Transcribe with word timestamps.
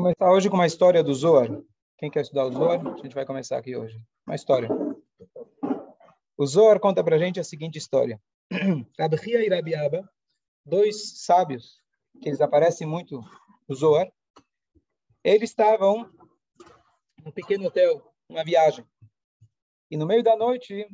começar 0.00 0.32
hoje 0.32 0.48
com 0.48 0.54
uma 0.54 0.66
história 0.66 1.04
do 1.04 1.12
Zohar. 1.12 1.50
Quem 1.98 2.10
quer 2.10 2.22
estudar 2.22 2.46
o 2.46 2.52
Zohar? 2.52 2.80
A 2.86 2.96
gente 2.96 3.14
vai 3.14 3.26
começar 3.26 3.58
aqui 3.58 3.76
hoje. 3.76 4.02
Uma 4.26 4.34
história. 4.34 4.66
O 6.38 6.46
Zohar 6.46 6.80
conta 6.80 7.04
pra 7.04 7.18
gente 7.18 7.38
a 7.38 7.44
seguinte 7.44 7.76
história. 7.76 8.18
Rabia 8.98 9.44
e 9.44 9.48
Rabiaba, 9.50 10.10
dois 10.64 11.22
sábios, 11.22 11.82
que 12.22 12.30
eles 12.30 12.40
aparecem 12.40 12.86
muito 12.86 13.20
no 13.68 13.74
Zohar, 13.74 14.10
eles 15.22 15.50
estavam 15.50 16.10
num 17.22 17.30
pequeno 17.30 17.66
hotel, 17.66 18.02
uma 18.26 18.42
viagem. 18.42 18.86
E 19.90 19.98
no 19.98 20.06
meio 20.06 20.22
da 20.22 20.34
noite, 20.34 20.88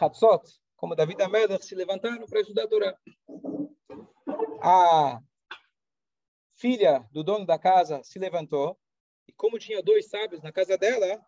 Hatzot, 0.00 0.42
como 0.76 0.96
David 0.96 1.22
Amelech, 1.22 1.64
se 1.64 1.76
levantaram 1.76 2.26
para 2.26 2.40
estudar 2.40 2.64
a 2.64 2.68
Torá. 2.68 2.98
A 4.60 5.22
filha 6.58 7.08
do 7.12 7.22
dono 7.22 7.46
da 7.46 7.58
casa 7.58 8.02
se 8.02 8.18
levantou 8.18 8.76
e 9.26 9.32
como 9.32 9.58
tinha 9.58 9.82
dois 9.82 10.08
sábios 10.08 10.42
na 10.42 10.52
casa 10.52 10.76
dela, 10.76 11.24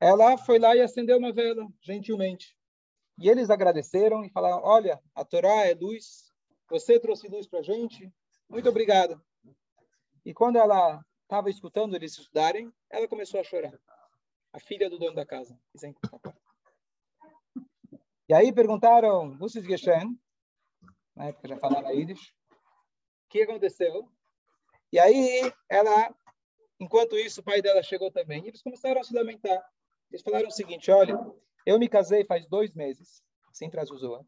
ela 0.00 0.38
foi 0.38 0.58
lá 0.58 0.74
e 0.74 0.80
acendeu 0.80 1.18
uma 1.18 1.32
vela, 1.32 1.66
gentilmente. 1.82 2.56
E 3.18 3.28
eles 3.28 3.50
agradeceram 3.50 4.24
e 4.24 4.30
falaram: 4.30 4.62
Olha, 4.62 5.00
a 5.14 5.24
Torá 5.24 5.66
é 5.66 5.74
luz, 5.74 6.32
você 6.68 6.98
trouxe 6.98 7.28
luz 7.28 7.46
para 7.46 7.60
a 7.60 7.62
gente, 7.62 8.12
muito 8.48 8.68
obrigado. 8.68 9.20
E 10.24 10.32
quando 10.32 10.56
ela 10.56 11.04
estava 11.22 11.50
escutando 11.50 11.94
eles 11.94 12.16
estudarem, 12.16 12.72
ela 12.90 13.08
começou 13.08 13.40
a 13.40 13.44
chorar. 13.44 13.78
A 14.52 14.60
filha 14.60 14.88
do 14.88 14.98
dono 14.98 15.14
da 15.14 15.26
casa. 15.26 15.58
E 18.28 18.34
aí 18.34 18.52
perguntaram, 18.52 19.34
Lucis 19.34 19.64
Geshen, 19.64 20.18
na 21.14 21.26
época 21.26 21.48
já 21.48 21.56
falava 21.58 21.92
Yiddish, 21.92 22.30
o 22.30 23.28
que 23.28 23.42
aconteceu? 23.42 24.08
E 24.92 24.98
aí 24.98 25.52
ela, 25.68 26.12
enquanto 26.80 27.16
isso, 27.16 27.40
o 27.40 27.44
pai 27.44 27.62
dela 27.62 27.82
chegou 27.82 28.10
também. 28.10 28.44
E 28.44 28.48
eles 28.48 28.62
começaram 28.62 29.00
a 29.00 29.04
se 29.04 29.14
lamentar. 29.14 29.64
Eles 30.10 30.22
falaram 30.22 30.48
o 30.48 30.52
seguinte, 30.52 30.90
olha, 30.90 31.16
eu 31.64 31.78
me 31.78 31.88
casei 31.88 32.24
faz 32.24 32.46
dois 32.48 32.74
meses, 32.74 33.22
sem 33.52 33.70
Trazuzoa. 33.70 34.26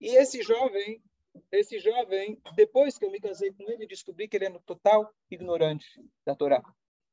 E 0.00 0.16
esse 0.16 0.42
jovem, 0.42 1.02
esse 1.50 1.78
jovem, 1.78 2.40
depois 2.54 2.98
que 2.98 3.04
eu 3.04 3.10
me 3.10 3.20
casei 3.20 3.52
com 3.52 3.70
ele, 3.70 3.86
descobri 3.86 4.28
que 4.28 4.36
ele 4.36 4.46
é 4.46 4.50
no 4.50 4.60
total 4.60 5.10
ignorante 5.30 5.86
da 6.26 6.34
Torá. 6.34 6.62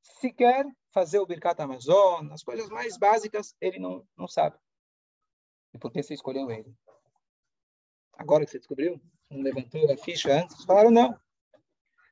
Sequer 0.01 0.65
fazer 0.93 1.19
o 1.19 1.25
Birkat 1.25 1.61
Amazon, 1.61 2.29
as 2.31 2.43
coisas 2.43 2.69
mais 2.69 2.97
básicas, 2.97 3.55
ele 3.61 3.79
não, 3.79 4.05
não 4.17 4.27
sabe. 4.27 4.57
E 5.73 5.77
por 5.77 5.91
que 5.91 6.01
você 6.01 6.13
escolheu 6.13 6.49
ele? 6.51 6.73
Agora 8.17 8.45
que 8.45 8.51
você 8.51 8.59
descobriu? 8.59 9.01
Não 9.29 9.41
levantou 9.41 9.91
a 9.91 9.97
ficha 9.97 10.33
antes? 10.33 10.63
Falaram, 10.65 10.91
não. 10.91 11.17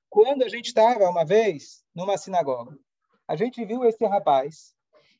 Quando 0.09 0.43
a 0.43 0.49
gente 0.49 0.67
estava, 0.67 1.09
uma 1.09 1.25
vez, 1.25 1.83
numa 1.93 2.17
sinagoga, 2.17 2.77
a 3.27 3.35
gente 3.35 3.63
viu 3.63 3.83
esse 3.85 4.03
rapaz, 4.07 4.73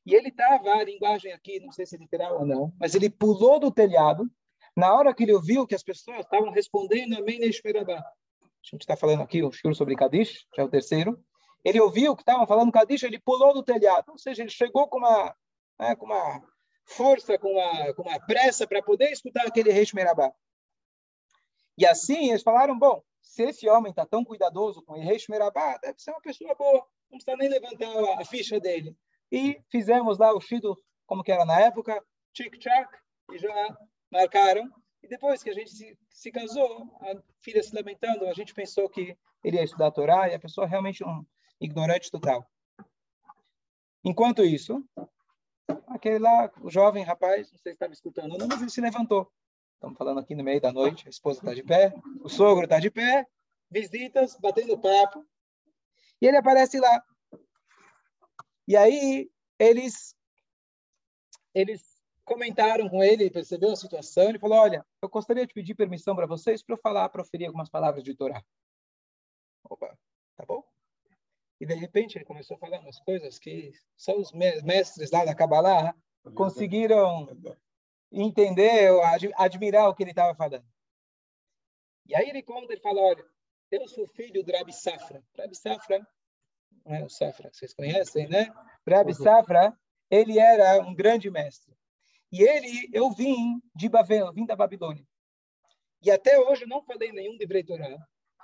e 0.05 0.15
ele 0.15 0.29
estava, 0.29 0.71
a 0.71 0.83
linguagem 0.83 1.31
aqui, 1.31 1.59
não 1.59 1.71
sei 1.71 1.85
se 1.85 1.95
é 1.95 1.99
literal 1.99 2.39
ou 2.39 2.45
não, 2.45 2.73
mas 2.79 2.95
ele 2.95 3.09
pulou 3.09 3.59
do 3.59 3.69
telhado, 3.71 4.27
na 4.75 4.91
hora 4.93 5.13
que 5.13 5.23
ele 5.23 5.33
ouviu 5.33 5.67
que 5.67 5.75
as 5.75 5.83
pessoas 5.83 6.21
estavam 6.21 6.51
respondendo 6.51 7.17
Amém 7.17 7.37
Neshmerabá. 7.37 7.99
A 7.99 8.45
gente 8.63 8.81
está 8.81 8.95
falando 8.95 9.21
aqui 9.21 9.43
um 9.43 9.73
sobre 9.73 9.95
Kadish, 9.95 10.47
já 10.55 10.63
é 10.63 10.65
o 10.65 10.69
terceiro. 10.69 11.23
Ele 11.63 11.79
ouviu 11.79 12.15
que 12.15 12.21
estavam 12.21 12.47
falando 12.47 12.71
Kadish, 12.71 13.03
ele 13.03 13.19
pulou 13.19 13.53
do 13.53 13.63
telhado, 13.63 14.11
ou 14.11 14.17
seja, 14.17 14.41
ele 14.41 14.49
chegou 14.49 14.87
com 14.87 14.97
uma, 14.97 15.35
né, 15.79 15.95
com 15.95 16.05
uma 16.05 16.41
força, 16.89 17.37
com 17.37 17.51
uma, 17.53 17.93
com 17.93 18.01
uma 18.03 18.19
pressa 18.19 18.67
para 18.67 18.81
poder 18.81 19.11
escutar 19.11 19.45
aquele 19.45 19.71
Reish 19.71 19.93
Merabá. 19.93 20.33
E 21.77 21.85
assim 21.85 22.29
eles 22.29 22.43
falaram, 22.43 22.77
bom, 22.77 23.01
se 23.21 23.43
esse 23.43 23.69
homem 23.69 23.91
está 23.91 24.05
tão 24.05 24.25
cuidadoso 24.25 24.81
com 24.83 24.93
o 24.93 25.01
Reish 25.01 25.27
Merabá, 25.29 25.77
deve 25.77 25.99
ser 25.99 26.11
uma 26.11 26.21
pessoa 26.21 26.53
boa, 26.55 26.85
não 27.09 27.17
precisa 27.17 27.37
nem 27.37 27.49
levantar 27.49 27.87
a, 27.87 28.21
a 28.21 28.25
ficha 28.25 28.59
dele. 28.59 28.97
E 29.31 29.61
fizemos 29.69 30.17
lá 30.17 30.33
o 30.33 30.41
Shido, 30.41 30.75
como 31.05 31.23
que 31.23 31.31
era 31.31 31.45
na 31.45 31.59
época, 31.59 32.03
tic-tac, 32.33 32.89
e 33.31 33.37
já 33.37 33.77
marcaram. 34.11 34.69
E 35.01 35.07
depois 35.07 35.41
que 35.43 35.49
a 35.49 35.53
gente 35.53 35.69
se, 35.69 35.97
se, 36.09 36.31
casou, 36.31 36.89
a 37.01 37.15
filha 37.39 37.61
se 37.63 37.73
lamentando, 37.73 38.27
a 38.27 38.33
gente 38.33 38.53
pensou 38.53 38.89
que 38.89 39.17
ele 39.43 39.57
ia 39.57 39.63
estudar 39.63 39.87
a 39.87 39.91
Torá, 39.91 40.29
e 40.29 40.35
a 40.35 40.39
pessoa 40.39 40.67
realmente 40.67 41.03
um 41.03 41.23
ignorante 41.61 42.09
total. 42.11 42.45
Enquanto 44.03 44.43
isso, 44.43 44.83
aquele 45.87 46.19
lá, 46.19 46.51
o 46.61 46.69
jovem 46.69 47.03
rapaz, 47.03 47.51
não 47.51 47.59
sei 47.59 47.71
se 47.71 47.75
estava 47.75 47.93
escutando 47.93 48.31
ou 48.33 48.37
não, 48.37 48.47
mas 48.47 48.61
ele 48.61 48.69
se 48.69 48.81
levantou. 48.81 49.31
Estamos 49.73 49.97
falando 49.97 50.19
aqui 50.19 50.35
no 50.35 50.43
meio 50.43 50.59
da 50.59 50.71
noite, 50.71 51.07
a 51.07 51.09
esposa 51.09 51.39
está 51.39 51.53
de 51.53 51.63
pé, 51.63 51.93
o 52.21 52.29
sogro 52.29 52.65
está 52.65 52.79
de 52.79 52.91
pé, 52.91 53.25
visitas, 53.71 54.35
batendo 54.37 54.77
papo. 54.77 55.25
E 56.21 56.27
ele 56.27 56.37
aparece 56.37 56.79
lá. 56.79 57.03
E 58.67 58.75
aí 58.75 59.31
eles 59.57 60.15
eles 61.53 61.99
comentaram 62.23 62.87
com 62.89 63.03
ele, 63.03 63.31
percebeu 63.31 63.71
a 63.71 63.75
situação, 63.75 64.29
ele 64.29 64.37
falou: 64.37 64.59
"Olha, 64.59 64.85
eu 65.01 65.09
gostaria 65.09 65.47
de 65.47 65.53
pedir 65.53 65.75
permissão 65.75 66.15
para 66.15 66.27
vocês 66.27 66.61
para 66.61 66.75
eu 66.75 66.79
falar, 66.79 67.09
proferir 67.09 67.47
algumas 67.47 67.69
palavras 67.69 68.03
de 68.03 68.13
Torá." 68.13 68.43
Opa, 69.63 69.97
tá 70.35 70.45
bom? 70.45 70.63
E 71.59 71.65
de 71.65 71.73
repente 71.73 72.17
ele 72.17 72.25
começou 72.25 72.55
a 72.55 72.59
falar 72.59 72.79
umas 72.79 72.99
coisas 72.99 73.37
que 73.37 73.73
só 73.97 74.15
os 74.17 74.31
mestres 74.31 75.11
lá 75.11 75.25
da 75.25 75.35
Kabbalah 75.35 75.93
conseguiram 76.33 77.27
entender, 78.11 78.89
admirar 79.35 79.89
o 79.89 79.95
que 79.95 80.03
ele 80.03 80.11
estava 80.11 80.33
falando. 80.35 80.65
E 82.07 82.15
aí 82.15 82.29
ele 82.29 82.41
conta, 82.41 82.71
ele 82.73 82.81
fala, 82.81 83.01
olha, 83.01 83.25
eu 83.71 83.87
sou 83.87 84.07
filho 84.07 84.43
do 84.43 84.51
Rabi 84.51 84.73
Safra. 84.73 85.23
Rabi 85.37 85.55
Safra, 85.55 86.07
não 86.85 86.95
é 86.95 87.03
o 87.03 87.09
Safra 87.09 87.49
que 87.49 87.57
vocês 87.57 87.73
conhecem, 87.73 88.27
né? 88.27 88.51
Rabi 88.87 89.13
Safra, 89.13 89.77
ele 90.09 90.39
era 90.39 90.81
um 90.81 90.95
grande 90.95 91.29
mestre. 91.29 91.77
E 92.31 92.41
ele, 92.41 92.89
eu 92.93 93.11
vim 93.11 93.61
de 93.75 93.89
Babel, 93.89 94.31
vim 94.33 94.45
da 94.45 94.55
Babilônia. 94.55 95.05
E 96.01 96.09
até 96.09 96.39
hoje 96.39 96.65
não 96.65 96.81
falei 96.81 97.11
nenhum 97.11 97.37
de 97.37 97.63
Torá 97.63 97.97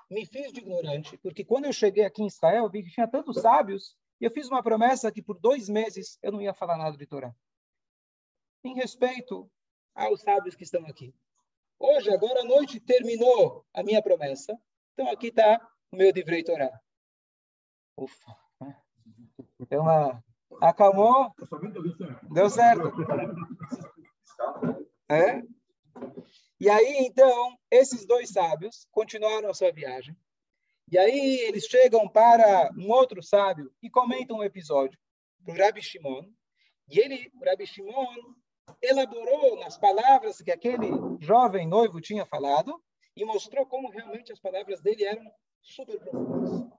me 0.09 0.25
fiz 0.25 0.51
de 0.51 0.59
ignorante, 0.59 1.17
porque 1.17 1.43
quando 1.43 1.65
eu 1.65 1.73
cheguei 1.73 2.05
aqui 2.05 2.21
em 2.21 2.27
Israel, 2.27 2.69
vi 2.69 2.83
que 2.83 2.91
tinha 2.91 3.07
tantos 3.07 3.41
sábios, 3.41 3.95
e 4.19 4.25
eu 4.25 4.31
fiz 4.31 4.47
uma 4.47 4.63
promessa 4.63 5.11
que 5.11 5.21
por 5.21 5.39
dois 5.39 5.67
meses 5.67 6.17
eu 6.21 6.31
não 6.31 6.41
ia 6.41 6.53
falar 6.53 6.77
nada 6.77 6.97
de 6.97 7.05
Torá. 7.05 7.35
Em 8.63 8.73
respeito 8.75 9.49
aos 9.93 10.21
sábios 10.21 10.55
que 10.55 10.63
estão 10.63 10.85
aqui. 10.85 11.13
Hoje, 11.79 12.09
agora 12.09 12.41
à 12.41 12.45
noite, 12.45 12.79
terminou 12.79 13.65
a 13.73 13.83
minha 13.83 14.01
promessa. 14.01 14.57
Então 14.93 15.11
aqui 15.11 15.27
está 15.27 15.59
o 15.91 15.97
meu 15.97 16.11
Divrei 16.11 16.43
Torá. 16.43 16.71
Ufa. 17.97 18.35
Então, 19.59 19.87
a, 19.87 20.21
acalmou. 20.61 21.33
Deu 22.31 22.49
certo. 22.49 22.91
É? 25.09 25.41
E 26.59 26.69
aí, 26.69 26.97
então, 26.99 27.57
esses 27.69 28.05
dois 28.05 28.29
sábios 28.29 28.87
continuaram 28.91 29.49
a 29.49 29.53
sua 29.53 29.71
viagem. 29.71 30.15
E 30.91 30.97
aí 30.97 31.39
eles 31.41 31.65
chegam 31.65 32.07
para 32.07 32.71
um 32.77 32.89
outro 32.91 33.21
sábio 33.21 33.73
e 33.81 33.89
comentam 33.89 34.37
um 34.37 34.43
episódio 34.43 34.97
para 35.43 35.53
o 35.53 35.57
Rabi 35.57 35.81
Shimon. 35.81 36.29
E 36.89 36.99
ele, 36.99 37.31
o 37.33 37.43
Rabi 37.43 37.65
Shimon, 37.65 38.15
elaborou 38.81 39.59
nas 39.59 39.77
palavras 39.77 40.41
que 40.41 40.51
aquele 40.51 40.87
jovem 41.19 41.67
noivo 41.67 41.99
tinha 41.99 42.25
falado 42.25 42.81
e 43.15 43.25
mostrou 43.25 43.65
como 43.65 43.89
realmente 43.89 44.31
as 44.31 44.39
palavras 44.39 44.81
dele 44.81 45.03
eram 45.03 45.31
super 45.61 45.99
profundas. 45.99 46.69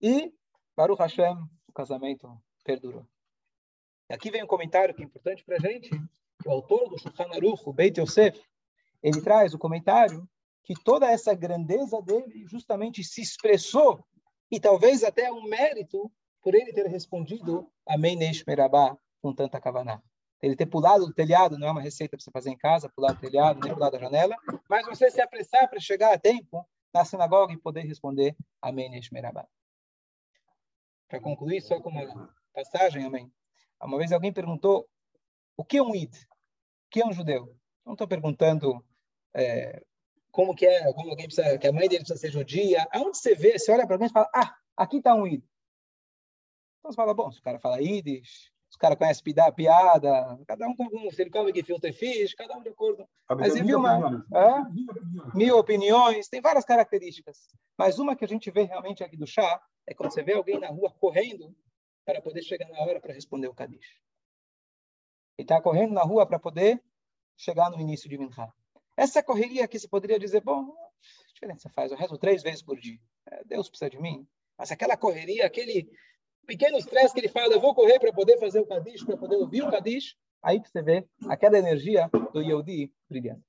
E, 0.00 0.32
Baruch 0.76 1.00
Hashem, 1.00 1.36
o 1.68 1.72
casamento 1.72 2.28
perdurou. 2.64 3.06
Aqui 4.08 4.30
vem 4.30 4.42
um 4.42 4.46
comentário 4.46 4.94
que 4.94 5.02
é 5.02 5.04
importante 5.04 5.44
para 5.44 5.56
a 5.56 5.60
gente 5.60 5.90
que 6.44 6.48
o 6.48 6.52
autor 6.52 6.90
do 6.90 6.98
Shulchan 6.98 7.30
Aruch, 7.32 7.62
o 7.64 7.72
Beit 7.72 7.98
Yosef, 7.98 8.38
ele 9.02 9.22
traz 9.22 9.54
o 9.54 9.58
comentário 9.58 10.28
que 10.62 10.74
toda 10.84 11.10
essa 11.10 11.34
grandeza 11.34 12.02
dele 12.02 12.46
justamente 12.46 13.02
se 13.02 13.22
expressou 13.22 14.04
e 14.50 14.60
talvez 14.60 15.02
até 15.02 15.32
um 15.32 15.44
mérito 15.44 16.12
por 16.42 16.54
ele 16.54 16.72
ter 16.72 16.86
respondido 16.86 17.66
Amém 17.88 18.14
Neish 18.14 18.44
Merabá 18.46 18.96
com 19.22 19.34
tanta 19.34 19.58
kavaná. 19.58 20.02
Ele 20.42 20.54
ter 20.54 20.66
pulado 20.66 21.06
do 21.06 21.14
telhado 21.14 21.58
não 21.58 21.68
é 21.68 21.70
uma 21.70 21.80
receita 21.80 22.14
para 22.14 22.22
você 22.22 22.30
fazer 22.30 22.50
em 22.50 22.58
casa, 22.58 22.90
pular 22.94 23.14
do 23.14 23.20
telhado, 23.20 23.60
nem 23.60 23.72
pular 23.72 23.88
da 23.88 23.98
janela, 23.98 24.36
mas 24.68 24.86
você 24.86 25.10
se 25.10 25.22
apressar 25.22 25.68
para 25.70 25.80
chegar 25.80 26.12
a 26.12 26.18
tempo 26.18 26.66
na 26.92 27.06
sinagoga 27.06 27.54
e 27.54 27.58
poder 27.58 27.86
responder 27.86 28.36
Amém 28.60 28.90
Neish 28.90 29.10
Merabá. 29.10 29.46
Para 31.08 31.20
concluir, 31.20 31.62
só 31.62 31.80
com 31.80 31.88
uma 31.88 32.34
passagem, 32.52 33.06
Amém. 33.06 33.32
Uma 33.80 33.96
vez 33.96 34.12
alguém 34.12 34.32
perguntou 34.32 34.86
o 35.56 35.64
que 35.64 35.78
é 35.78 35.82
um 35.82 35.94
id? 35.94 36.14
Que 36.94 37.02
é 37.02 37.06
um 37.06 37.12
judeu? 37.12 37.52
Não 37.84 37.94
estou 37.94 38.06
perguntando 38.06 38.80
é, 39.34 39.82
como 40.30 40.54
que 40.54 40.64
é, 40.64 40.92
como 40.92 41.10
alguém 41.10 41.26
precisa, 41.26 41.58
que 41.58 41.66
a 41.66 41.72
mãe 41.72 41.88
dele 41.88 42.04
precisa 42.04 42.20
ser 42.20 42.30
judia. 42.30 42.86
Aonde 42.92 43.18
você 43.18 43.34
vê, 43.34 43.58
você 43.58 43.72
olha 43.72 43.84
para 43.84 43.96
alguém 43.96 44.06
e 44.06 44.12
fala, 44.12 44.30
ah, 44.32 44.54
aqui 44.76 44.98
está 44.98 45.12
um 45.12 45.26
ídolo. 45.26 45.50
Então 46.78 46.92
você 46.92 46.96
fala, 46.96 47.12
bom, 47.12 47.32
se 47.32 47.40
o 47.40 47.42
cara 47.42 47.58
fala 47.58 47.82
Yiddish, 47.82 48.52
Os 48.70 48.76
caras 48.76 48.96
conhecem 48.96 49.34
piada, 49.56 50.38
cada 50.46 50.68
um 50.68 50.76
com 50.76 50.84
algum, 50.84 51.10
se 51.10 51.20
ele 51.20 51.30
come 51.30 51.52
que 51.52 51.64
filtro 51.64 51.92
fish, 51.92 52.32
cada 52.32 52.56
um 52.56 52.62
de 52.62 52.68
acordo. 52.68 53.04
Mas 53.28 53.58
viu 53.58 53.80
uma, 53.80 54.24
é? 54.32 55.36
mil 55.36 55.58
opiniões, 55.58 56.28
tem 56.28 56.40
várias 56.40 56.64
características. 56.64 57.48
Mas 57.76 57.98
uma 57.98 58.14
que 58.14 58.24
a 58.24 58.28
gente 58.28 58.52
vê 58.52 58.62
realmente 58.62 59.02
aqui 59.02 59.16
do 59.16 59.26
chá 59.26 59.60
é 59.84 59.94
quando 59.94 60.12
você 60.12 60.22
vê 60.22 60.34
alguém 60.34 60.60
na 60.60 60.68
rua 60.68 60.94
correndo 61.00 61.52
para 62.04 62.22
poder 62.22 62.42
chegar 62.42 62.68
na 62.68 62.78
hora 62.82 63.00
para 63.00 63.12
responder 63.12 63.48
o 63.48 63.54
Kadish. 63.54 64.00
Ele 65.36 65.44
está 65.44 65.60
correndo 65.60 65.92
na 65.92 66.02
rua 66.02 66.26
para 66.26 66.38
poder 66.38 66.82
chegar 67.36 67.70
no 67.70 67.80
início 67.80 68.08
de 68.08 68.16
Minha. 68.16 68.52
Essa 68.96 69.22
correria 69.22 69.66
que 69.66 69.78
se 69.78 69.88
poderia 69.88 70.18
dizer, 70.18 70.40
bom, 70.40 70.66
que 71.26 71.34
diferença 71.34 71.68
faz? 71.70 71.90
Eu 71.90 71.98
rezo 71.98 72.16
três 72.16 72.42
vezes 72.42 72.62
por 72.62 72.78
dia. 72.78 72.98
É, 73.26 73.44
Deus 73.44 73.68
precisa 73.68 73.90
de 73.90 74.00
mim. 74.00 74.26
Mas 74.56 74.70
aquela 74.70 74.96
correria, 74.96 75.44
aquele 75.44 75.90
pequeno 76.46 76.78
estresse 76.78 77.12
que 77.12 77.20
ele 77.20 77.28
fala, 77.28 77.52
eu 77.52 77.60
vou 77.60 77.74
correr 77.74 77.98
para 77.98 78.12
poder 78.12 78.38
fazer 78.38 78.60
o 78.60 78.66
Kadish, 78.66 79.04
para 79.04 79.16
poder 79.16 79.36
ouvir 79.36 79.62
o 79.62 79.70
Kadish, 79.70 80.16
aí 80.42 80.60
você 80.60 80.82
vê 80.82 81.08
aquela 81.28 81.58
energia 81.58 82.08
do 82.32 82.40
Yehudi 82.40 82.92
brilhando. 83.08 83.42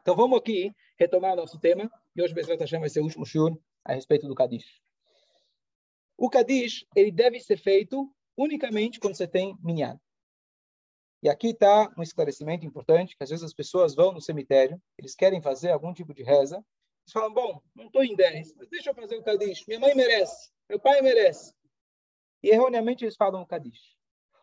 Então 0.00 0.16
vamos 0.16 0.38
aqui 0.38 0.74
retomar 0.98 1.36
nosso 1.36 1.58
tema, 1.58 1.90
e 2.16 2.22
hoje 2.22 2.32
Bezerra 2.32 2.60
Hashem 2.60 2.80
vai 2.80 2.88
ser 2.88 3.00
o 3.00 3.04
último 3.04 3.26
shiur 3.26 3.56
a 3.84 3.92
respeito 3.92 4.26
do 4.26 4.34
Kadish. 4.34 4.80
O 6.16 6.30
Kadish, 6.30 6.86
ele 6.94 7.10
deve 7.10 7.40
ser 7.40 7.58
feito 7.58 8.10
unicamente 8.36 8.98
quando 8.98 9.14
você 9.14 9.26
tem 9.26 9.56
minyan. 9.62 10.00
E 11.22 11.28
aqui 11.28 11.50
está 11.50 11.92
um 11.96 12.02
esclarecimento 12.02 12.66
importante, 12.66 13.16
que 13.16 13.22
às 13.22 13.30
vezes 13.30 13.44
as 13.44 13.54
pessoas 13.54 13.94
vão 13.94 14.12
no 14.12 14.20
cemitério, 14.20 14.80
eles 14.98 15.14
querem 15.14 15.40
fazer 15.40 15.70
algum 15.70 15.94
tipo 15.94 16.12
de 16.12 16.22
reza, 16.22 16.56
eles 16.56 17.12
falam, 17.12 17.32
bom, 17.32 17.62
não 17.74 17.86
estou 17.86 18.02
em 18.02 18.16
10, 18.16 18.56
mas 18.56 18.68
deixa 18.68 18.90
eu 18.90 18.94
fazer 18.94 19.16
o 19.16 19.22
Kadish, 19.22 19.64
minha 19.68 19.78
mãe 19.78 19.94
merece, 19.94 20.50
meu 20.68 20.80
pai 20.80 21.00
merece. 21.00 21.54
E 22.42 22.50
erroneamente 22.50 23.04
eles 23.04 23.14
falam 23.14 23.42
o 23.42 23.46
Kadish. 23.46 23.96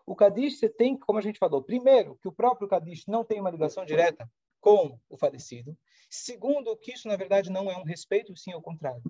O 0.06 0.16
Kadish 0.16 0.58
você 0.58 0.70
tem, 0.70 0.98
como 0.98 1.20
a 1.20 1.22
gente 1.22 1.38
falou, 1.38 1.62
primeiro, 1.62 2.18
que 2.22 2.30
o 2.30 2.32
próprio 2.32 2.68
Kadish 2.68 3.06
não 3.08 3.26
tem 3.26 3.42
uma 3.42 3.52
ligação 3.52 3.86
direta 3.86 4.30
com 4.62 4.98
o 5.10 5.18
falecido. 5.18 5.78
Segundo, 6.10 6.76
que 6.78 6.94
isso 6.94 7.08
na 7.08 7.16
verdade 7.16 7.52
não 7.52 7.70
é 7.70 7.78
um 7.78 7.84
respeito, 7.84 8.36
sim 8.38 8.52
ao 8.52 8.62
contrário. 8.62 9.04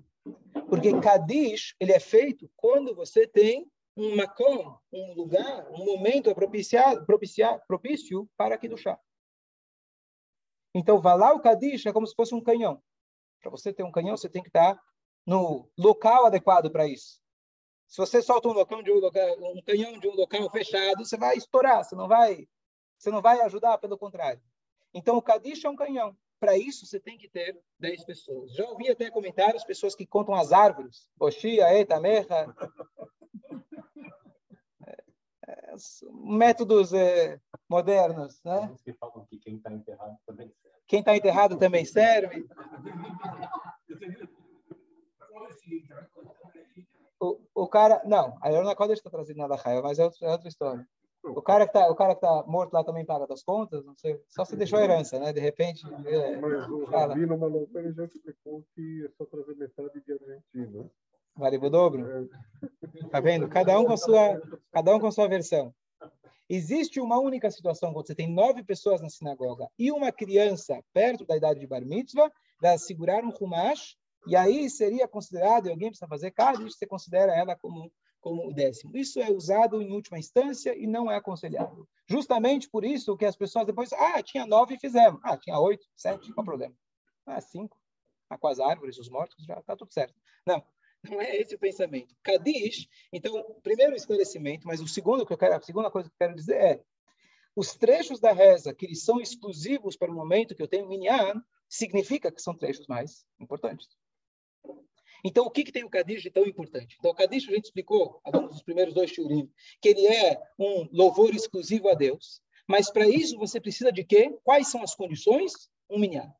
Porque 0.68 0.92
Kadish, 1.00 1.74
ele 1.78 1.92
é 1.92 2.00
feito 2.00 2.50
quando 2.56 2.94
você 2.94 3.26
tem 3.26 3.70
um 3.96 4.16
makom, 4.16 4.78
um 4.92 5.14
lugar, 5.14 5.68
um 5.70 5.84
momento 5.84 6.34
propiciado, 6.34 7.04
propiciar, 7.04 7.60
propício 7.66 8.28
para 8.36 8.54
aqui 8.54 8.68
do 8.68 8.76
chá. 8.76 8.98
Então, 10.74 11.00
lá 11.00 11.32
o 11.32 11.40
Kadish 11.40 11.86
é 11.86 11.92
como 11.92 12.06
se 12.06 12.14
fosse 12.14 12.34
um 12.34 12.42
canhão. 12.42 12.82
Para 13.40 13.50
você 13.50 13.72
ter 13.72 13.82
um 13.82 13.90
canhão, 13.90 14.16
você 14.16 14.28
tem 14.28 14.42
que 14.42 14.48
estar 14.48 14.80
no 15.26 15.68
local 15.76 16.26
adequado 16.26 16.70
para 16.70 16.86
isso. 16.86 17.20
Se 17.86 17.96
você 17.98 18.22
solta 18.22 18.48
um, 18.48 18.52
local 18.52 18.82
de 18.82 18.92
um, 18.92 19.00
local, 19.00 19.36
um 19.40 19.62
canhão 19.62 19.98
de 19.98 20.06
um 20.06 20.14
local 20.14 20.48
fechado, 20.50 21.04
você 21.04 21.16
vai 21.16 21.36
estourar, 21.36 21.84
você 21.84 21.96
não 21.96 22.06
vai, 22.06 22.46
você 22.96 23.10
não 23.10 23.20
vai 23.20 23.40
ajudar, 23.40 23.78
pelo 23.78 23.98
contrário. 23.98 24.40
Então, 24.94 25.16
o 25.16 25.22
Kadish 25.22 25.64
é 25.64 25.68
um 25.68 25.76
canhão. 25.76 26.16
Para 26.38 26.56
isso, 26.56 26.86
você 26.86 26.98
tem 26.98 27.18
que 27.18 27.28
ter 27.28 27.60
10 27.80 28.04
pessoas. 28.04 28.52
Já 28.54 28.64
ouvi 28.66 28.88
até 28.88 29.10
comentários, 29.10 29.64
pessoas 29.64 29.94
que 29.94 30.06
contam 30.06 30.34
as 30.34 30.52
árvores. 30.52 31.08
Oxia, 31.18 31.64
Eta, 31.68 32.00
Merra. 32.00 32.54
Métodos 36.12 36.92
é, 36.92 37.38
modernos, 37.68 38.40
né? 38.44 38.74
que 38.84 38.92
falam 38.94 39.24
que 39.26 39.38
quem 39.38 39.56
está 39.56 39.72
enterrado 39.72 40.16
também 40.26 40.48
serve. 40.48 40.76
Quem 40.86 41.00
está 41.00 41.16
enterrado 41.16 41.56
também 41.56 41.84
serve. 41.84 42.46
O, 47.20 47.38
o 47.54 47.68
cara, 47.68 48.02
não, 48.04 48.36
a 48.40 48.48
Leona 48.48 48.74
Kodesh 48.74 48.98
está 48.98 49.10
trazendo 49.10 49.36
nada 49.36 49.56
raio, 49.56 49.82
mas 49.82 49.98
é 49.98 50.04
outra, 50.04 50.26
é 50.26 50.30
outra 50.32 50.48
história. 50.48 50.88
O 51.22 51.42
cara 51.42 51.66
que 51.66 51.72
tá, 51.74 51.90
o 51.90 51.94
cara 51.94 52.14
que 52.14 52.22
tá 52.22 52.44
morto 52.46 52.72
lá 52.72 52.82
também 52.82 53.04
paga 53.04 53.26
das 53.26 53.42
contas, 53.42 53.84
não 53.84 53.94
sei, 53.94 54.18
só 54.26 54.44
se 54.44 54.56
deixou 54.56 54.78
a 54.78 54.84
herança, 54.84 55.18
né? 55.18 55.32
De 55.32 55.40
repente, 55.40 55.86
é, 56.06 56.36
mas 56.36 56.68
o 56.70 56.84
Rabino 56.84 57.36
Malofé 57.36 57.80
ele 57.80 57.92
já 57.92 58.04
explicou 58.04 58.64
que 58.74 59.04
é 59.04 59.10
só 59.10 59.26
trazer 59.26 59.54
metade 59.54 60.00
de 60.00 60.12
Argentina. 60.12 60.90
Vale 61.36 61.58
o 61.58 61.70
dobro? 61.70 62.06
É. 62.10 62.68
Tá 63.10 63.20
vendo? 63.20 63.48
Cada 63.48 63.78
um 63.78 63.84
com 63.84 63.96
sua, 63.96 64.40
cada 64.72 64.94
um 64.94 65.00
com 65.00 65.10
sua 65.10 65.28
versão. 65.28 65.74
Existe 66.48 67.00
uma 67.00 67.18
única 67.18 67.50
situação 67.50 67.92
quando 67.92 68.06
você 68.06 68.14
tem 68.14 68.28
nove 68.28 68.64
pessoas 68.64 69.00
na 69.00 69.08
sinagoga 69.08 69.68
e 69.78 69.92
uma 69.92 70.10
criança 70.10 70.82
perto 70.92 71.24
da 71.24 71.36
idade 71.36 71.60
de 71.60 71.66
bar 71.66 71.84
mitzvah, 71.84 72.30
vai 72.60 72.76
segurar 72.76 73.24
um 73.24 73.30
rumash 73.30 73.96
e 74.26 74.34
aí 74.36 74.68
seria 74.68 75.06
considerado, 75.06 75.66
e 75.66 75.70
alguém 75.70 75.88
precisa 75.88 76.08
fazer 76.08 76.32
Kaddish, 76.32 76.76
você 76.76 76.86
considera 76.86 77.34
ela 77.34 77.56
como, 77.56 77.90
como 78.20 78.48
o 78.48 78.52
décimo. 78.52 78.96
Isso 78.96 79.20
é 79.20 79.30
usado 79.30 79.80
em 79.80 79.92
última 79.92 80.18
instância 80.18 80.76
e 80.76 80.86
não 80.86 81.10
é 81.10 81.16
aconselhável. 81.16 81.86
Justamente 82.08 82.68
por 82.68 82.84
isso 82.84 83.16
que 83.16 83.24
as 83.24 83.36
pessoas 83.36 83.64
depois, 83.64 83.92
ah, 83.92 84.22
tinha 84.22 84.44
nove 84.44 84.74
e 84.74 84.78
fizemos. 84.78 85.20
Ah, 85.22 85.36
tinha 85.36 85.58
oito, 85.58 85.86
sete, 85.96 86.32
qual 86.32 86.42
o 86.42 86.44
problema? 86.44 86.74
Ah, 87.24 87.40
cinco. 87.40 87.78
Ah, 88.28 88.36
com 88.36 88.48
as 88.48 88.60
árvores, 88.60 88.98
os 88.98 89.08
mortos, 89.08 89.44
já 89.44 89.58
está 89.58 89.76
tudo 89.76 89.92
certo. 89.92 90.14
Não, 90.44 90.62
não 91.02 91.20
é 91.20 91.36
esse 91.36 91.54
o 91.54 91.58
pensamento. 91.58 92.14
Kadish, 92.22 92.88
então, 93.12 93.42
primeiro 93.62 93.94
esclarecimento, 93.94 94.66
mas 94.66 94.80
o 94.80 94.88
segundo 94.88 95.26
que 95.26 95.32
eu 95.32 95.38
quero, 95.38 95.54
a 95.54 95.60
segunda 95.60 95.90
coisa 95.90 96.08
que 96.08 96.14
eu 96.14 96.26
quero 96.26 96.36
dizer 96.36 96.56
é 96.56 96.82
os 97.56 97.74
trechos 97.74 98.20
da 98.20 98.32
reza 98.32 98.74
que 98.74 98.94
são 98.94 99.20
exclusivos 99.20 99.96
para 99.96 100.10
o 100.10 100.14
momento 100.14 100.54
que 100.54 100.62
eu 100.62 100.68
tenho 100.68 100.88
minyan, 100.88 101.42
significa 101.68 102.30
que 102.30 102.40
são 102.40 102.56
trechos 102.56 102.86
mais 102.86 103.24
importantes. 103.38 103.88
Então, 105.24 105.44
o 105.44 105.50
que, 105.50 105.64
que 105.64 105.72
tem 105.72 105.84
o 105.84 105.90
Kadish 105.90 106.22
de 106.22 106.30
tão 106.30 106.46
importante? 106.46 106.96
Então, 106.98 107.10
o 107.10 107.14
Kadish, 107.14 107.48
a 107.48 107.52
gente 107.52 107.66
explicou, 107.66 108.20
nos 108.32 108.62
primeiros 108.62 108.94
dois 108.94 109.10
shurim, 109.10 109.50
que 109.80 109.90
ele 109.90 110.06
é 110.06 110.40
um 110.58 110.88
louvor 110.92 111.34
exclusivo 111.34 111.88
a 111.88 111.94
Deus. 111.94 112.40
Mas, 112.66 112.90
para 112.90 113.06
isso, 113.06 113.36
você 113.36 113.60
precisa 113.60 113.92
de 113.92 114.04
quê? 114.04 114.34
Quais 114.42 114.68
são 114.68 114.82
as 114.82 114.94
condições? 114.94 115.52
Um 115.90 115.98
minyan. 115.98 116.32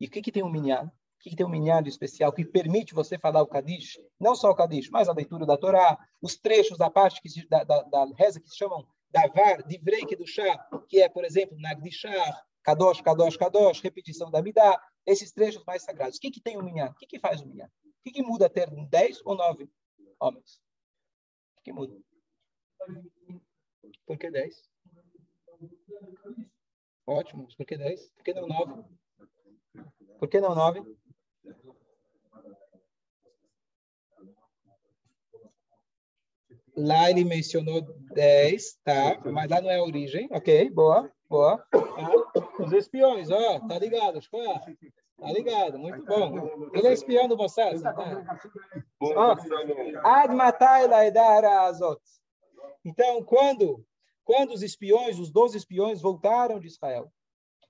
E 0.00 0.06
o 0.06 0.10
que, 0.10 0.22
que 0.22 0.32
tem 0.32 0.42
um 0.42 0.50
minyan? 0.50 0.90
Que, 1.22 1.36
tem 1.36 1.46
um 1.46 1.48
minyan 1.48 1.82
de 1.82 1.88
especial 1.88 2.32
que 2.32 2.44
permite 2.44 2.92
você 2.92 3.16
falar 3.16 3.42
o 3.42 3.46
Kadish? 3.46 3.96
Não 4.18 4.34
só 4.34 4.50
o 4.50 4.54
Kadish, 4.56 4.90
mas 4.90 5.08
a 5.08 5.12
leitura 5.12 5.46
da 5.46 5.56
Torá, 5.56 5.96
os 6.20 6.36
trechos 6.36 6.76
da 6.76 6.90
parte 6.90 7.22
que 7.22 7.28
se, 7.28 7.48
da, 7.48 7.62
da, 7.62 7.82
da 7.82 8.06
reza 8.16 8.40
que 8.40 8.48
se 8.48 8.56
chamam 8.56 8.84
Davar, 9.08 9.62
Divrei 9.66 10.04
do 10.16 10.26
chá, 10.26 10.58
que 10.88 11.00
é, 11.00 11.08
por 11.08 11.24
exemplo, 11.24 11.56
Nagdishar, 11.60 12.44
Kadosh, 12.62 13.00
Kadosh, 13.02 13.36
Kadosh, 13.36 13.80
repetição 13.80 14.30
da 14.30 14.42
Midah, 14.42 14.80
esses 15.06 15.32
trechos 15.32 15.62
mais 15.64 15.82
sagrados. 15.82 16.16
O 16.16 16.20
que, 16.20 16.30
que 16.30 16.40
tem 16.40 16.56
o 16.56 16.62
Minyan? 16.62 16.90
O 16.90 16.94
que, 16.94 17.06
que 17.06 17.18
faz 17.20 17.40
o 17.40 17.46
Minyan? 17.46 17.66
O 17.66 18.02
que, 18.04 18.10
que 18.10 18.22
muda 18.22 18.50
ter 18.50 18.68
10 18.70 19.20
ou 19.24 19.36
9 19.36 19.70
homens? 20.18 20.60
O 21.52 21.56
que, 21.56 21.62
que 21.64 21.72
muda? 21.72 21.96
Por 24.06 24.18
que 24.18 24.30
10? 24.30 24.68
Ótimo, 27.06 27.48
por 27.56 27.66
que 27.66 27.76
10? 27.76 28.10
Por 28.12 28.24
que 28.24 28.34
não 28.34 28.48
9? 28.48 28.84
Por 30.18 30.28
que 30.28 30.40
não 30.40 30.54
9? 30.54 30.80
Lá 36.76 37.10
ele 37.10 37.24
mencionou 37.24 37.82
10, 38.14 38.78
tá? 38.82 39.20
Mas 39.30 39.50
lá 39.50 39.60
não 39.60 39.70
é 39.70 39.76
a 39.76 39.84
origem. 39.84 40.26
Ok, 40.30 40.70
boa, 40.70 41.10
boa. 41.28 41.62
Ah, 41.72 42.62
os 42.62 42.72
espiões, 42.72 43.30
ó, 43.30 43.60
tá 43.60 43.78
ligado? 43.78 44.20
Tá 45.22 45.30
ligado, 45.32 45.78
muito 45.78 46.04
bom. 46.04 46.70
Ele 46.72 46.88
é 46.88 46.92
espião 46.92 47.28
do 47.28 47.36
Mossad. 47.36 47.80
Tá? 47.80 47.92
Ad 50.02 51.18
azot. 51.46 52.00
Então, 52.84 53.22
quando, 53.22 53.84
quando 54.24 54.52
os 54.52 54.62
espiões, 54.62 55.18
os 55.18 55.30
12 55.30 55.58
espiões 55.58 56.00
voltaram 56.00 56.58
de 56.58 56.66
Israel, 56.66 57.12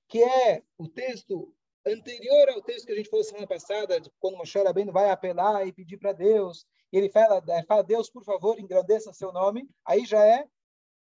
que 0.08 0.22
é 0.22 0.62
o 0.78 0.88
texto 0.88 1.52
anterior 1.86 2.48
ao 2.50 2.62
texto 2.62 2.86
que 2.86 2.92
a 2.92 2.96
gente 2.96 3.10
falou 3.10 3.24
semana 3.24 3.46
passada, 3.46 4.00
quando 4.20 4.38
Moshe 4.38 4.58
Rabbeinu 4.58 4.92
vai 4.92 5.10
apelar 5.10 5.66
e 5.66 5.72
pedir 5.72 5.98
para 5.98 6.12
Deus 6.12 6.64
e 6.92 6.98
ele 6.98 7.08
fala, 7.08 7.42
fala, 7.66 7.82
Deus, 7.82 8.10
por 8.10 8.22
favor, 8.22 8.60
engrandeça 8.60 9.12
seu 9.12 9.32
nome. 9.32 9.68
Aí 9.84 10.04
já 10.04 10.24
é 10.24 10.46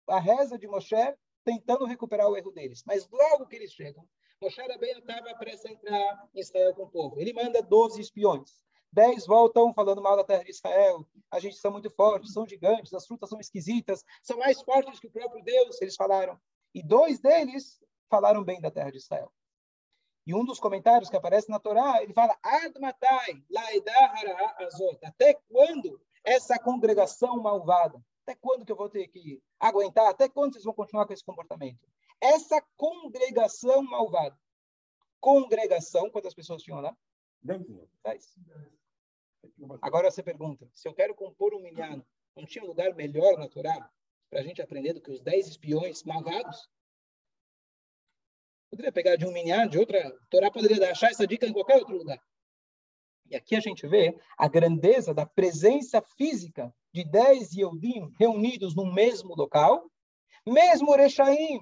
a 0.07 0.19
reza 0.19 0.57
de 0.57 0.67
Moshe 0.67 0.95
tentando 1.43 1.85
recuperar 1.85 2.29
o 2.29 2.37
erro 2.37 2.51
deles. 2.51 2.83
Mas 2.85 3.07
logo 3.09 3.45
que 3.47 3.57
eles 3.57 3.73
chegam, 3.73 4.07
Moshe 4.41 4.61
Rabbeinu 4.61 4.99
estava 4.99 5.35
prestes 5.35 5.65
a 5.65 5.71
entrar 5.71 6.29
em 6.33 6.39
Israel 6.39 6.73
com 6.73 6.83
o 6.83 6.89
povo. 6.89 7.19
Ele 7.19 7.33
manda 7.33 7.61
12 7.61 7.99
espiões. 7.99 8.61
Dez 8.93 9.25
voltam 9.25 9.73
falando 9.73 10.01
mal 10.01 10.15
da 10.15 10.23
terra 10.23 10.43
de 10.43 10.51
Israel. 10.51 11.05
A 11.29 11.39
gente 11.39 11.57
são 11.57 11.71
muito 11.71 11.89
fortes, 11.91 12.33
são 12.33 12.47
gigantes, 12.47 12.93
as 12.93 13.05
frutas 13.05 13.29
são 13.29 13.39
esquisitas, 13.39 14.03
são 14.21 14.37
mais 14.37 14.61
fortes 14.61 14.99
que 14.99 15.07
o 15.07 15.11
próprio 15.11 15.43
Deus, 15.43 15.81
eles 15.81 15.95
falaram. 15.95 16.39
E 16.73 16.81
dois 16.81 17.19
deles 17.19 17.79
falaram 18.09 18.43
bem 18.43 18.59
da 18.59 18.71
terra 18.71 18.91
de 18.91 18.97
Israel. 18.97 19.31
E 20.25 20.33
um 20.35 20.45
dos 20.45 20.59
comentários 20.59 21.09
que 21.09 21.15
aparece 21.15 21.49
na 21.49 21.59
Torá, 21.59 22.01
ele 22.01 22.13
fala: 22.13 22.37
Admatai, 22.43 23.43
azot. 24.59 24.99
Até 25.03 25.33
quando 25.49 25.99
essa 26.23 26.59
congregação 26.59 27.41
malvada? 27.41 28.03
Até 28.23 28.35
quando 28.35 28.65
que 28.65 28.71
eu 28.71 28.75
vou 28.75 28.89
ter 28.89 29.07
que 29.07 29.41
aguentar? 29.59 30.07
Até 30.07 30.29
quando 30.29 30.53
vocês 30.53 30.63
vão 30.63 30.73
continuar 30.73 31.07
com 31.07 31.13
esse 31.13 31.23
comportamento? 31.23 31.79
Essa 32.19 32.61
congregação 32.77 33.81
malvada. 33.81 34.37
Congregação, 35.19 36.09
quantas 36.09 36.33
pessoas 36.33 36.61
tinham 36.61 36.79
lá? 36.79 36.95
Dez. 38.03 38.35
Agora 39.81 40.11
você 40.11 40.21
pergunta: 40.21 40.69
se 40.73 40.87
eu 40.87 40.93
quero 40.93 41.15
compor 41.15 41.53
um 41.55 41.61
minhano, 41.61 42.05
não 42.35 42.45
tinha 42.45 42.63
lugar 42.63 42.93
melhor 42.93 43.37
na 43.37 43.47
Torá? 43.47 43.91
para 44.31 44.39
a 44.39 44.43
gente 44.43 44.61
aprender 44.61 44.93
do 44.93 45.01
que 45.01 45.11
os 45.11 45.19
dez 45.19 45.45
espiões 45.45 46.03
malvados? 46.03 46.69
Poderia 48.71 48.91
pegar 48.91 49.17
de 49.17 49.25
um 49.27 49.31
minhado 49.31 49.69
de 49.69 49.77
outra. 49.77 50.07
A 50.07 50.11
Torá 50.29 50.49
poderia 50.49 50.89
achar 50.89 51.11
essa 51.11 51.27
dica 51.27 51.45
em 51.45 51.53
qualquer 51.53 51.77
outro 51.77 51.97
lugar. 51.97 52.19
E 53.29 53.35
aqui 53.35 53.55
a 53.55 53.59
gente 53.59 53.85
vê 53.87 54.17
a 54.37 54.47
grandeza 54.47 55.13
da 55.13 55.25
presença 55.25 56.01
física 56.17 56.73
de 56.93 57.03
dez 57.03 57.53
Yehudim 57.53 58.11
reunidos 58.17 58.75
no 58.75 58.91
mesmo 58.91 59.35
local, 59.35 59.89
mesmo 60.45 60.95
rechaim 60.95 61.59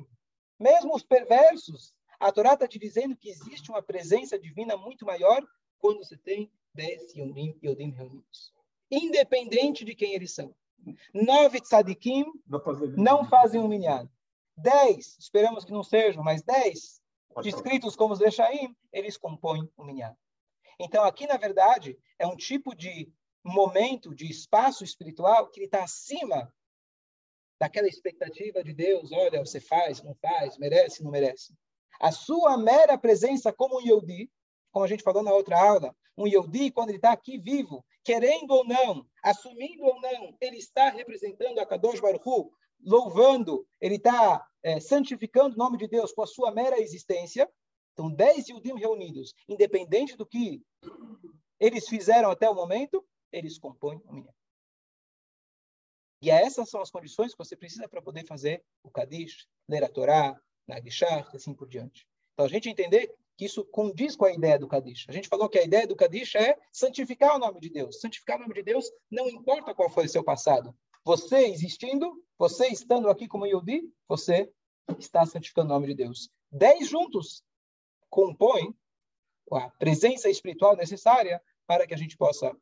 mesmo 0.59 0.93
os 0.93 1.03
perversos. 1.03 1.93
A 2.19 2.31
Torá 2.31 2.53
está 2.53 2.67
te 2.67 2.77
dizendo 2.77 3.15
que 3.15 3.29
existe 3.29 3.71
uma 3.71 3.81
presença 3.81 4.37
divina 4.37 4.75
muito 4.75 5.05
maior 5.05 5.41
quando 5.79 5.99
você 5.99 6.17
tem 6.17 6.51
dez 6.75 7.15
Yehudim, 7.15 7.57
Yehudim 7.63 7.91
reunidos. 7.91 8.53
Independente 8.91 9.85
de 9.85 9.95
quem 9.95 10.13
eles 10.13 10.33
são. 10.33 10.53
Nove 11.13 11.61
tzadikim 11.61 12.25
não 12.97 13.25
fazem 13.25 13.61
um 13.61 13.67
minhado. 13.67 14.09
10, 14.61 15.17
esperamos 15.19 15.65
que 15.65 15.71
não 15.71 15.83
sejam, 15.83 16.23
mas 16.23 16.41
10 16.41 17.01
descritos 17.41 17.95
como 17.95 18.13
os 18.13 18.19
Lechaim, 18.19 18.75
eles 18.91 19.17
compõem 19.17 19.69
o 19.77 19.83
Minyan. 19.83 20.15
Então, 20.79 21.03
aqui, 21.03 21.27
na 21.27 21.37
verdade, 21.37 21.97
é 22.17 22.25
um 22.25 22.35
tipo 22.35 22.75
de 22.75 23.11
momento, 23.43 24.13
de 24.13 24.29
espaço 24.29 24.83
espiritual 24.83 25.49
que 25.49 25.59
ele 25.59 25.65
está 25.65 25.83
acima 25.83 26.51
daquela 27.59 27.87
expectativa 27.87 28.63
de 28.63 28.73
Deus, 28.73 29.11
olha, 29.11 29.39
você 29.39 29.59
faz, 29.59 30.01
não 30.01 30.15
faz, 30.15 30.57
merece, 30.57 31.03
não 31.03 31.11
merece. 31.11 31.53
A 31.99 32.11
sua 32.11 32.57
mera 32.57 32.97
presença 32.97 33.51
como 33.51 33.77
um 33.77 33.81
Yehudi, 33.81 34.31
como 34.71 34.85
a 34.85 34.87
gente 34.87 35.03
falou 35.03 35.21
na 35.21 35.33
outra 35.33 35.59
aula, 35.59 35.93
um 36.17 36.25
Yehudi, 36.25 36.71
quando 36.71 36.89
ele 36.89 36.97
está 36.97 37.11
aqui 37.11 37.37
vivo, 37.37 37.85
querendo 38.03 38.51
ou 38.51 38.65
não, 38.65 39.05
assumindo 39.21 39.83
ou 39.83 39.99
não, 39.99 40.35
ele 40.39 40.57
está 40.57 40.89
representando 40.89 41.59
a 41.59 41.65
Kadosh 41.65 41.99
Baruch 41.99 42.27
Hu, 42.27 42.51
louvando, 42.81 43.67
ele 43.81 43.95
está 43.95 44.45
é, 44.63 44.79
santificando 44.79 45.55
o 45.55 45.57
nome 45.57 45.77
de 45.77 45.87
Deus 45.87 46.11
com 46.11 46.21
a 46.21 46.27
sua 46.27 46.51
mera 46.51 46.79
existência. 46.79 47.49
Então, 47.93 48.11
dez 48.11 48.47
Yudim 48.47 48.77
reunidos, 48.77 49.33
independente 49.47 50.15
do 50.15 50.25
que 50.25 50.61
eles 51.59 51.87
fizeram 51.87 52.31
até 52.31 52.49
o 52.49 52.55
momento, 52.55 53.05
eles 53.31 53.57
compõem 53.57 54.01
o 54.05 54.13
minyan. 54.13 54.33
E 56.21 56.29
essas 56.29 56.69
são 56.69 56.81
as 56.81 56.91
condições 56.91 57.31
que 57.31 57.37
você 57.37 57.55
precisa 57.55 57.87
para 57.87 58.01
poder 58.01 58.25
fazer 58.25 58.63
o 58.83 58.91
Kadish, 58.91 59.47
ler 59.67 59.83
a 59.83 59.89
Torá, 59.89 60.39
Nagishar, 60.67 61.29
e 61.33 61.37
assim 61.37 61.53
por 61.53 61.67
diante. 61.67 62.05
Então, 62.33 62.45
a 62.45 62.49
gente 62.49 62.69
entender 62.69 63.13
que 63.37 63.45
isso 63.45 63.63
condiz 63.65 64.17
com 64.17 64.25
a 64.25 64.33
ideia 64.33 64.59
do 64.59 64.67
Kadish. 64.67 65.05
A 65.07 65.13
gente 65.13 65.29
falou 65.29 65.47
que 65.47 65.57
a 65.57 65.63
ideia 65.63 65.87
do 65.87 65.95
Kadish 65.95 66.35
é 66.35 66.57
santificar 66.73 67.35
o 67.35 67.39
nome 67.39 67.59
de 67.61 67.69
Deus. 67.69 68.01
Santificar 68.01 68.37
o 68.37 68.41
nome 68.41 68.53
de 68.53 68.63
Deus 68.63 68.91
não 69.09 69.29
importa 69.29 69.73
qual 69.73 69.89
foi 69.89 70.05
o 70.05 70.09
seu 70.09 70.23
passado. 70.23 70.75
Você 71.03 71.47
existindo, 71.47 72.23
você 72.37 72.67
estando 72.67 73.09
aqui 73.09 73.27
como 73.27 73.45
Yudi, 73.45 73.91
você 74.07 74.51
está 74.97 75.25
santificando 75.25 75.71
o 75.71 75.73
nome 75.73 75.87
de 75.87 75.95
Deus. 75.95 76.29
Dez 76.51 76.89
juntos 76.89 77.43
compõem 78.09 78.75
a 79.51 79.69
presença 79.71 80.29
espiritual 80.29 80.75
necessária 80.75 81.41
para 81.65 81.87
que 81.87 81.93
a 81.93 81.97
gente 81.97 82.17
possa 82.17 82.55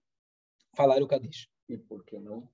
falar 0.75 1.01
o 1.01 1.07
Kadish. 1.07 1.49
E 1.67 1.77
por 1.77 2.03
que 2.03 2.19
não? 2.19 2.49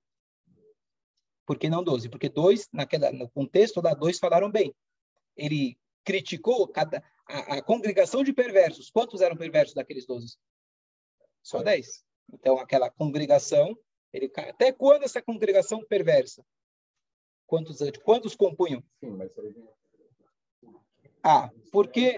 Por 1.46 1.58
que 1.58 1.68
não 1.68 1.84
doze? 1.84 2.08
Porque 2.08 2.28
dois, 2.28 2.68
naquela, 2.72 3.12
no 3.12 3.28
contexto 3.28 3.82
da 3.82 3.92
dois, 3.92 4.18
falaram 4.18 4.50
bem. 4.50 4.74
Ele 5.36 5.78
criticou 6.02 6.66
cada, 6.68 7.02
a, 7.26 7.56
a, 7.56 7.62
congregação 7.62 8.22
de 8.24 8.32
perversos. 8.32 8.90
Quantos 8.90 9.20
eram 9.20 9.36
perversos 9.36 9.74
daqueles 9.74 10.06
doze? 10.06 10.38
Só 11.42 11.62
dez. 11.62 12.04
Então, 12.32 12.58
aquela 12.58 12.90
congregação 12.90 13.76
ele, 14.14 14.30
até 14.36 14.70
quando 14.70 15.02
essa 15.02 15.20
congregação 15.20 15.84
perversa? 15.84 16.46
Quantos, 17.46 17.78
quantos 18.04 18.36
compunham? 18.36 18.82
Sim, 19.00 19.10
mas 19.10 19.36
aí... 19.38 19.54
Ah, 21.22 21.50
porque... 21.72 22.16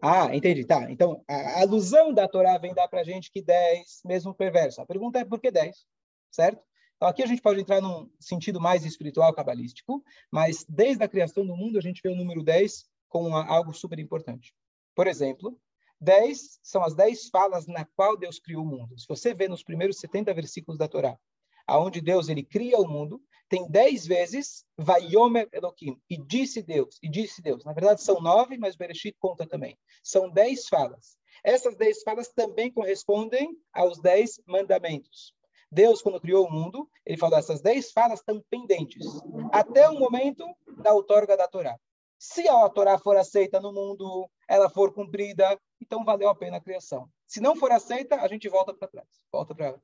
Ah, 0.00 0.34
entendi, 0.34 0.64
tá. 0.64 0.90
Então, 0.90 1.22
a 1.28 1.60
alusão 1.60 2.14
da 2.14 2.28
Torá 2.28 2.56
vem 2.56 2.72
dar 2.72 2.88
para 2.88 3.00
a 3.00 3.04
gente 3.04 3.30
que 3.30 3.42
10, 3.42 4.02
mesmo 4.04 4.32
perverso. 4.32 4.80
A 4.80 4.86
pergunta 4.86 5.18
é 5.18 5.24
por 5.24 5.40
que 5.40 5.50
10, 5.50 5.84
certo? 6.30 6.62
Então, 6.96 7.08
aqui 7.08 7.22
a 7.22 7.26
gente 7.26 7.42
pode 7.42 7.60
entrar 7.60 7.80
num 7.80 8.10
sentido 8.20 8.60
mais 8.60 8.84
espiritual, 8.84 9.34
cabalístico, 9.34 10.02
mas 10.30 10.64
desde 10.68 11.02
a 11.02 11.08
criação 11.08 11.44
do 11.44 11.56
mundo 11.56 11.78
a 11.78 11.82
gente 11.82 12.00
vê 12.00 12.10
o 12.10 12.16
número 12.16 12.42
10 12.42 12.88
como 13.08 13.36
algo 13.36 13.74
super 13.74 13.98
importante. 13.98 14.54
Por 15.00 15.06
exemplo, 15.06 15.58
10 15.98 16.60
são 16.62 16.84
as 16.84 16.94
10 16.94 17.30
falas 17.30 17.66
na 17.66 17.86
qual 17.96 18.18
Deus 18.18 18.38
criou 18.38 18.62
o 18.62 18.66
mundo. 18.66 18.98
Se 18.98 19.08
você 19.08 19.32
vê 19.32 19.48
nos 19.48 19.62
primeiros 19.62 19.98
70 19.98 20.34
versículos 20.34 20.76
da 20.76 20.86
Torá, 20.86 21.18
aonde 21.66 22.02
Deus 22.02 22.28
ele 22.28 22.42
cria 22.42 22.76
o 22.76 22.86
mundo, 22.86 23.18
tem 23.48 23.66
10 23.66 24.06
vezes 24.06 24.62
Vayomer 24.76 25.48
Elohim, 25.54 25.98
e 26.10 26.18
disse 26.18 26.62
Deus, 26.62 26.98
e 27.02 27.08
disse 27.08 27.40
Deus. 27.40 27.64
Na 27.64 27.72
verdade 27.72 28.02
são 28.02 28.20
nove, 28.20 28.58
mas 28.58 28.76
Bereshit 28.76 29.16
conta 29.18 29.46
também. 29.46 29.78
São 30.02 30.28
10 30.28 30.68
falas. 30.68 31.16
Essas 31.42 31.78
10 31.78 32.02
falas 32.02 32.28
também 32.28 32.70
correspondem 32.70 33.56
aos 33.72 33.98
10 34.02 34.42
mandamentos. 34.46 35.32
Deus, 35.72 36.02
quando 36.02 36.20
criou 36.20 36.46
o 36.46 36.52
mundo, 36.52 36.86
ele 37.06 37.16
falou: 37.16 37.38
essas 37.38 37.62
10 37.62 37.90
falas 37.92 38.18
estão 38.18 38.44
pendentes, 38.50 39.06
até 39.50 39.88
o 39.88 39.98
momento 39.98 40.44
da 40.82 40.92
outorga 40.92 41.38
da 41.38 41.48
Torá. 41.48 41.74
Se 42.20 42.46
a 42.46 42.68
Torá 42.68 42.98
for 42.98 43.16
aceita 43.16 43.58
no 43.58 43.72
mundo, 43.72 44.30
ela 44.46 44.68
for 44.68 44.92
cumprida, 44.92 45.58
então 45.80 46.04
valeu 46.04 46.28
a 46.28 46.34
pena 46.34 46.58
a 46.58 46.60
criação. 46.60 47.08
Se 47.26 47.40
não 47.40 47.56
for 47.56 47.72
aceita, 47.72 48.16
a 48.16 48.28
gente 48.28 48.46
volta 48.46 48.74
para 48.74 48.88
trás. 48.88 49.08
Volta 49.32 49.54
para. 49.54 49.74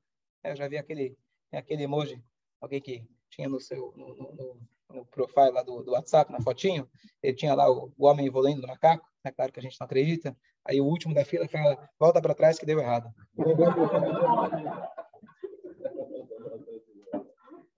É, 0.44 0.52
eu 0.52 0.56
já 0.56 0.68
vi 0.68 0.76
aquele, 0.76 1.16
aquele 1.50 1.84
emoji, 1.84 2.22
alguém 2.60 2.78
que 2.82 3.08
tinha 3.30 3.48
no 3.48 3.58
seu 3.58 3.90
no, 3.96 4.14
no, 4.14 4.60
no 4.90 5.06
profile 5.06 5.50
lá 5.50 5.62
do, 5.62 5.82
do, 5.82 5.92
WhatsApp, 5.92 6.30
na 6.30 6.42
fotinho, 6.42 6.86
ele 7.22 7.34
tinha 7.34 7.54
lá 7.54 7.70
o, 7.70 7.90
o 7.96 8.06
homem 8.06 8.26
evoluindo 8.26 8.60
do 8.60 8.66
macaco. 8.66 9.08
É 9.24 9.32
claro 9.32 9.50
que 9.50 9.58
a 9.58 9.62
gente 9.62 9.80
não 9.80 9.86
acredita. 9.86 10.36
Aí 10.62 10.78
o 10.78 10.84
último 10.84 11.14
da 11.14 11.24
fila 11.24 11.48
fala: 11.48 11.88
volta 11.98 12.20
para 12.20 12.34
trás 12.34 12.58
que 12.58 12.66
deu 12.66 12.78
errado. 12.78 13.10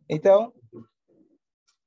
Então, 0.08 0.52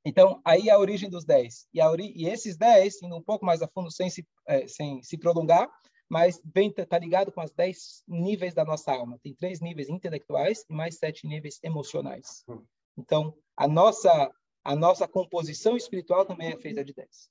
então, 0.03 0.41
aí 0.43 0.69
a 0.69 0.79
origem 0.79 1.09
dos 1.09 1.23
10. 1.23 1.67
E, 1.73 1.81
ori 1.81 2.11
e 2.15 2.27
esses 2.27 2.57
10, 2.57 3.03
indo 3.03 3.15
um 3.15 3.21
pouco 3.21 3.45
mais 3.45 3.61
a 3.61 3.67
fundo, 3.67 3.91
sem 3.91 4.09
se, 4.09 4.27
é, 4.47 4.67
sem 4.67 5.01
se 5.03 5.17
prolongar, 5.17 5.69
mas 6.09 6.41
está 6.43 6.85
tá 6.85 6.99
ligado 6.99 7.31
com 7.31 7.39
as 7.39 7.51
10 7.51 8.03
níveis 8.07 8.53
da 8.53 8.65
nossa 8.65 8.91
alma. 8.91 9.19
Tem 9.23 9.33
três 9.33 9.61
níveis 9.61 9.89
intelectuais 9.89 10.65
e 10.69 10.73
mais 10.73 10.97
sete 10.97 11.27
níveis 11.27 11.59
emocionais. 11.63 12.43
Então, 12.97 13.33
a 13.55 13.67
nossa, 13.67 14.31
a 14.63 14.75
nossa 14.75 15.07
composição 15.07 15.77
espiritual 15.77 16.25
também 16.25 16.51
é 16.51 16.57
feita 16.57 16.83
de 16.83 16.93
10. 16.93 17.29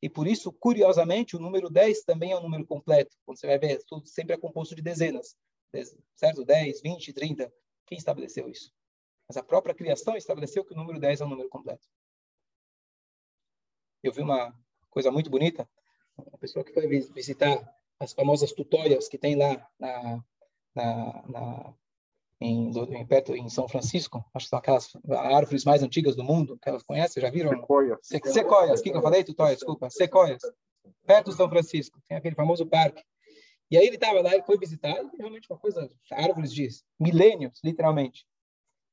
E 0.00 0.08
por 0.08 0.26
isso, 0.26 0.52
curiosamente, 0.52 1.36
o 1.36 1.40
número 1.40 1.68
10 1.68 2.04
também 2.04 2.32
é 2.32 2.38
um 2.38 2.42
número 2.42 2.64
completo. 2.64 3.16
Quando 3.24 3.38
você 3.38 3.46
vai 3.46 3.58
ver, 3.58 3.82
tudo 3.86 4.06
sempre 4.06 4.34
é 4.34 4.38
composto 4.38 4.74
de 4.74 4.82
dezenas. 4.82 5.36
Certo? 6.14 6.44
10, 6.44 6.80
20, 6.80 7.12
30. 7.12 7.52
Quem 7.86 7.98
estabeleceu 7.98 8.48
isso? 8.48 8.72
Mas 9.28 9.36
a 9.36 9.42
própria 9.42 9.74
criação 9.74 10.16
estabeleceu 10.16 10.64
que 10.64 10.72
o 10.72 10.76
número 10.76 11.00
10 11.00 11.20
é 11.20 11.24
um 11.24 11.28
número 11.28 11.48
completo. 11.48 11.86
Eu 14.06 14.12
vi 14.12 14.22
uma 14.22 14.54
coisa 14.90 15.10
muito 15.10 15.28
bonita, 15.28 15.68
uma 16.16 16.38
pessoa 16.38 16.64
que 16.64 16.72
foi 16.72 16.86
visitar 16.86 17.62
as 17.98 18.12
famosas 18.12 18.52
tutórias 18.52 19.08
que 19.08 19.18
tem 19.18 19.36
lá 19.36 19.68
na, 19.78 20.24
na, 20.74 21.24
na 21.28 21.74
em, 22.40 22.70
em, 22.70 23.06
perto 23.06 23.34
em 23.34 23.48
São 23.48 23.66
Francisco, 23.66 24.24
acho 24.34 24.46
que 24.46 24.50
são 24.50 24.58
aquelas 24.58 24.92
árvores 25.10 25.64
mais 25.64 25.82
antigas 25.82 26.14
do 26.14 26.22
mundo, 26.22 26.58
que 26.62 26.68
elas 26.68 26.82
conhecem, 26.82 27.20
já 27.20 27.30
viram? 27.30 27.50
Sequoias. 27.50 27.98
Se, 28.02 28.20
sequoias, 28.32 28.80
o 28.80 28.82
que, 28.82 28.90
que 28.90 28.96
eu 28.96 29.02
falei? 29.02 29.24
Tutórias, 29.24 29.58
desculpa. 29.58 29.88
Sequoias. 29.90 30.42
Perto 31.06 31.30
de 31.30 31.36
São 31.36 31.48
Francisco, 31.48 31.98
tem 32.06 32.16
aquele 32.16 32.34
famoso 32.34 32.66
parque. 32.66 33.02
E 33.70 33.76
aí 33.76 33.86
ele 33.86 33.96
estava 33.96 34.20
lá, 34.20 34.34
ele 34.34 34.44
foi 34.44 34.58
visitar, 34.58 34.96
e 35.12 35.16
realmente 35.16 35.50
uma 35.50 35.58
coisa, 35.58 35.90
árvores 36.12 36.52
de 36.52 36.68
milênios, 37.00 37.58
literalmente. 37.64 38.24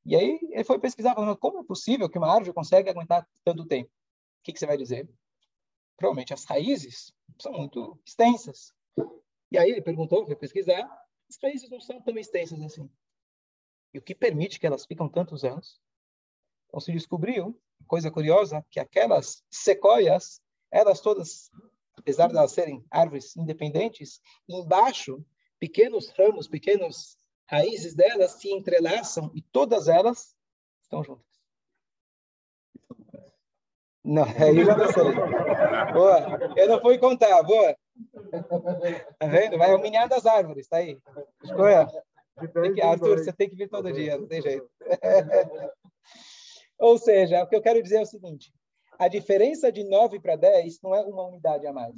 E 0.06 0.16
aí 0.16 0.40
ele 0.52 0.64
foi 0.64 0.80
pesquisar, 0.80 1.14
falando, 1.14 1.38
como 1.38 1.60
é 1.60 1.64
possível 1.64 2.10
que 2.10 2.18
uma 2.18 2.34
árvore 2.34 2.54
consegue 2.54 2.90
aguentar 2.90 3.28
tanto 3.44 3.66
tempo? 3.66 3.92
Que, 4.44 4.54
que 4.54 4.60
você 4.60 4.66
vai 4.66 4.78
dizer? 4.78 5.10
Provavelmente 5.98 6.34
as 6.34 6.44
raízes 6.44 7.14
são 7.40 7.54
muito 7.54 8.00
extensas. 8.06 8.74
E 9.52 9.58
aí 9.58 9.70
ele 9.70 9.82
perguntou, 9.82 10.26
foi 10.26 10.36
pesquisar, 10.36 10.90
as 11.30 11.38
raízes 11.42 11.70
não 11.70 11.80
são 11.80 12.02
tão 12.02 12.18
extensas 12.18 12.62
assim. 12.62 12.90
E 13.94 14.00
o 14.00 14.02
que 14.02 14.16
permite 14.16 14.60
que 14.60 14.66
elas 14.66 14.86
ficam 14.86 15.08
tantos 15.08 15.44
anos? 15.44 15.80
Então 16.68 16.80
se 16.80 16.92
descobriu, 16.92 17.60
coisa 17.88 18.10
curiosa, 18.10 18.66
que 18.70 18.80
aquelas 18.80 19.44
sequoias, 19.50 20.42
elas 20.72 21.00
todas, 21.00 21.52
apesar 21.96 22.28
de 22.28 22.36
elas 22.36 22.52
serem 22.52 22.84
árvores 22.90 23.36
independentes, 23.38 24.20
embaixo, 24.50 25.24
pequenos 25.60 26.10
ramos, 26.10 26.48
pequenos 26.48 27.18
raízes 27.46 27.94
delas 27.94 28.32
se 28.32 28.52
entrelaçam 28.52 29.32
e 29.36 29.42
todas 29.42 29.88
elas 29.88 30.36
estão 30.82 31.04
juntas. 31.04 31.33
Não, 34.04 34.24
aí 34.24 34.66
já 34.66 34.76
não 34.76 34.92
sei. 34.92 35.04
Boa. 35.94 36.54
Eu 36.58 36.68
não 36.68 36.82
fui 36.82 36.98
contar, 36.98 37.42
boa. 37.44 37.76
Tá 39.20 39.28
vendo? 39.28 39.58
Vai 39.58 39.74
o 39.74 39.80
minhar 39.80 40.10
das 40.10 40.26
árvores, 40.26 40.68
tá 40.68 40.78
aí. 40.78 40.98
Escolha. 41.44 41.88
Que, 42.74 42.82
Arthur, 42.82 43.20
você 43.20 43.32
tem 43.32 43.50
que 43.50 43.56
vir 43.56 43.70
todo 43.70 43.94
dia, 43.94 44.18
não 44.18 44.28
tem 44.28 44.42
jeito. 44.42 44.68
Ou 46.80 46.98
seja, 46.98 47.44
o 47.44 47.48
que 47.48 47.56
eu 47.56 47.62
quero 47.62 47.82
dizer 47.82 47.98
é 47.98 48.02
o 48.02 48.06
seguinte: 48.06 48.52
a 48.98 49.08
diferença 49.08 49.72
de 49.72 49.84
9 49.84 50.20
para 50.20 50.36
10 50.36 50.82
não 50.82 50.96
é 50.96 51.02
uma 51.02 51.28
unidade 51.28 51.66
a 51.68 51.72
mais. 51.72 51.96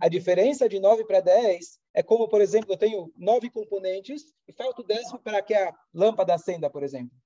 A 0.00 0.08
diferença 0.08 0.68
de 0.68 0.80
9 0.80 1.04
para 1.04 1.20
10 1.20 1.78
é 1.94 2.02
como, 2.02 2.28
por 2.28 2.40
exemplo, 2.40 2.72
eu 2.72 2.76
tenho 2.76 3.12
nove 3.16 3.50
componentes 3.50 4.22
e 4.48 4.52
falta 4.52 4.80
o 4.80 4.84
décimo 4.84 5.20
para 5.20 5.40
que 5.42 5.54
a 5.54 5.72
lâmpada 5.92 6.34
acenda, 6.34 6.68
por 6.68 6.82
exemplo. 6.82 7.16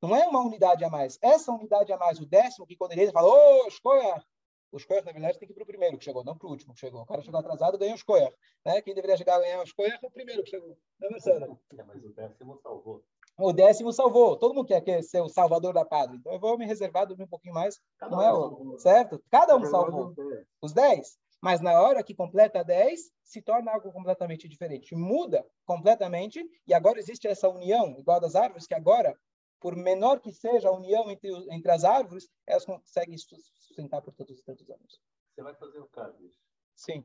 Não 0.00 0.14
é 0.14 0.26
uma 0.26 0.40
unidade 0.40 0.84
a 0.84 0.90
mais. 0.90 1.18
Essa 1.20 1.52
unidade 1.52 1.92
a 1.92 1.96
mais, 1.96 2.20
o 2.20 2.26
décimo, 2.26 2.66
que 2.66 2.76
quando 2.76 2.92
ele 2.92 3.10
fala, 3.10 3.28
ô, 3.28 3.32
oh, 3.32 3.64
o 3.64 4.76
escolha, 4.76 5.02
na 5.02 5.12
verdade, 5.12 5.38
tem 5.38 5.46
que 5.46 5.52
ir 5.52 5.54
para 5.54 5.62
o 5.62 5.66
primeiro 5.66 5.96
que 5.96 6.04
chegou, 6.04 6.22
não 6.22 6.36
para 6.36 6.46
o 6.46 6.50
último 6.50 6.74
que 6.74 6.80
chegou. 6.80 7.02
O 7.02 7.06
cara 7.06 7.22
chegou 7.22 7.40
atrasado, 7.40 7.78
ganhou 7.78 7.94
o 7.94 7.96
escolha. 7.96 8.32
Né? 8.64 8.82
Quem 8.82 8.94
deveria 8.94 9.16
chegar 9.16 9.36
a 9.36 9.40
ganhar 9.40 9.60
o 9.60 9.64
escolha 9.64 9.98
é 10.00 10.06
o 10.06 10.10
primeiro 10.10 10.42
que 10.42 10.50
chegou. 10.50 10.76
Não, 11.00 11.10
Marcelo? 11.10 11.58
É, 11.76 11.82
mas 11.82 12.04
o 12.04 12.10
décimo 12.10 12.60
salvou. 12.62 13.02
O 13.38 13.52
décimo 13.52 13.92
salvou. 13.92 14.36
Todo 14.36 14.54
mundo 14.54 14.66
quer, 14.66 15.02
ser 15.02 15.22
o 15.22 15.28
salvador 15.28 15.72
da 15.72 15.84
padre. 15.84 16.16
Então 16.16 16.32
eu 16.32 16.40
vou 16.40 16.58
me 16.58 16.66
reservar, 16.66 17.06
dormir 17.06 17.24
um 17.24 17.28
pouquinho 17.28 17.54
mais. 17.54 17.80
Cada 17.96 18.14
não 18.14 18.22
é 18.22 18.32
o, 18.32 18.78
certo? 18.78 19.22
Cada 19.30 19.56
um 19.56 19.64
salvou. 19.64 20.12
Os 20.60 20.72
dez. 20.72 21.16
Mas 21.40 21.60
na 21.60 21.80
hora 21.80 22.02
que 22.02 22.14
completa 22.14 22.64
10, 22.64 23.12
se 23.22 23.40
torna 23.40 23.72
algo 23.72 23.92
completamente 23.92 24.48
diferente. 24.48 24.94
Muda 24.94 25.46
completamente 25.64 26.44
e 26.66 26.74
agora 26.74 26.98
existe 26.98 27.28
essa 27.28 27.48
união, 27.48 27.96
igual 27.98 28.20
das 28.20 28.34
árvores, 28.34 28.66
que 28.66 28.74
agora, 28.74 29.16
por 29.60 29.76
menor 29.76 30.20
que 30.20 30.32
seja 30.32 30.68
a 30.68 30.72
união 30.72 31.10
entre, 31.10 31.30
entre 31.52 31.70
as 31.70 31.84
árvores, 31.84 32.28
elas 32.46 32.64
conseguem 32.64 33.16
sustentar 33.18 34.02
por 34.02 34.14
todos 34.14 34.38
os 34.38 34.42
tantos 34.42 34.68
anos. 34.70 35.00
Você 35.34 35.42
vai 35.42 35.54
fazer 35.54 35.78
o 35.78 35.86
Cádiz? 35.86 36.34
Sim. 36.74 37.04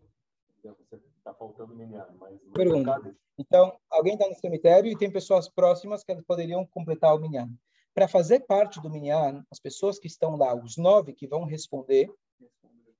Está 1.17 1.33
faltando 1.33 1.75
minhar, 1.75 2.09
mas... 2.15 2.39
Pergunta. 2.53 3.15
Então, 3.37 3.77
alguém 3.89 4.13
está 4.13 4.27
no 4.27 4.35
cemitério 4.35 4.91
e 4.91 4.97
tem 4.97 5.11
pessoas 5.11 5.49
próximas 5.49 6.03
que 6.03 6.15
poderiam 6.23 6.65
completar 6.65 7.13
o 7.13 7.19
minyan. 7.19 7.49
Para 7.93 8.07
fazer 8.07 8.41
parte 8.41 8.81
do 8.81 8.89
minyan, 8.89 9.45
as 9.51 9.59
pessoas 9.59 9.99
que 9.99 10.07
estão 10.07 10.35
lá, 10.35 10.55
os 10.55 10.77
nove 10.77 11.13
que 11.13 11.27
vão 11.27 11.43
responder, 11.43 12.09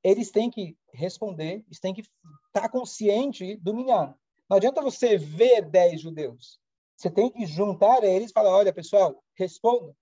eles 0.04 0.30
têm 0.30 0.52
que 0.52 0.78
responder, 0.94 1.64
eles 1.66 1.80
têm 1.80 1.94
que 1.94 2.04
estar 2.48 2.70
consciente 2.70 3.56
do 3.58 3.74
minyan. 3.74 4.14
Não 4.50 4.58
adianta 4.58 4.82
você 4.82 5.18
ver 5.18 5.62
dez 5.62 6.02
judeus. 6.02 6.60
Você 6.96 7.10
tem 7.10 7.30
que 7.30 7.46
juntar 7.46 8.04
eles 8.04 8.30
e 8.30 8.34
falar, 8.34 8.52
olha, 8.52 8.74
pessoal, 8.74 9.22
respondam. 9.36 9.96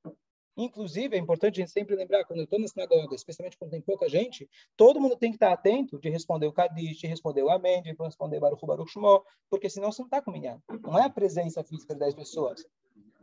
Inclusive, 0.58 1.16
é 1.16 1.20
importante 1.20 1.56
a 1.56 1.64
gente 1.64 1.72
sempre 1.72 1.96
lembrar, 1.96 2.26
quando 2.26 2.40
eu 2.40 2.44
estou 2.44 2.60
na 2.60 2.68
sinagoga, 2.68 3.16
especialmente 3.16 3.58
quando 3.58 3.72
tem 3.72 3.82
pouca 3.82 4.08
gente, 4.10 4.50
todo 4.76 5.00
mundo 5.00 5.16
tem 5.16 5.32
que 5.32 5.38
estar 5.38 5.52
atento 5.52 5.98
de 6.00 6.10
responder 6.10 6.46
o 6.46 6.54
Kadish, 6.54 6.98
de 6.98 7.08
responder 7.08 7.42
o 7.42 7.50
Amém, 7.50 7.82
de 7.82 7.94
responder 7.94 8.38
o 8.38 8.42
Baruch 8.42 8.66
Baruch 8.66 8.92
Shmo, 8.92 9.24
porque 9.50 9.70
senão 9.70 9.92
você 9.92 10.02
não 10.02 10.08
está 10.08 10.22
com 10.22 10.32
minyan. 10.32 10.62
Não 10.82 11.00
é 11.00 11.06
a 11.06 11.10
presença 11.10 11.64
física 11.64 11.94
de 11.94 12.00
dez 12.00 12.14
pessoas. 12.14 12.66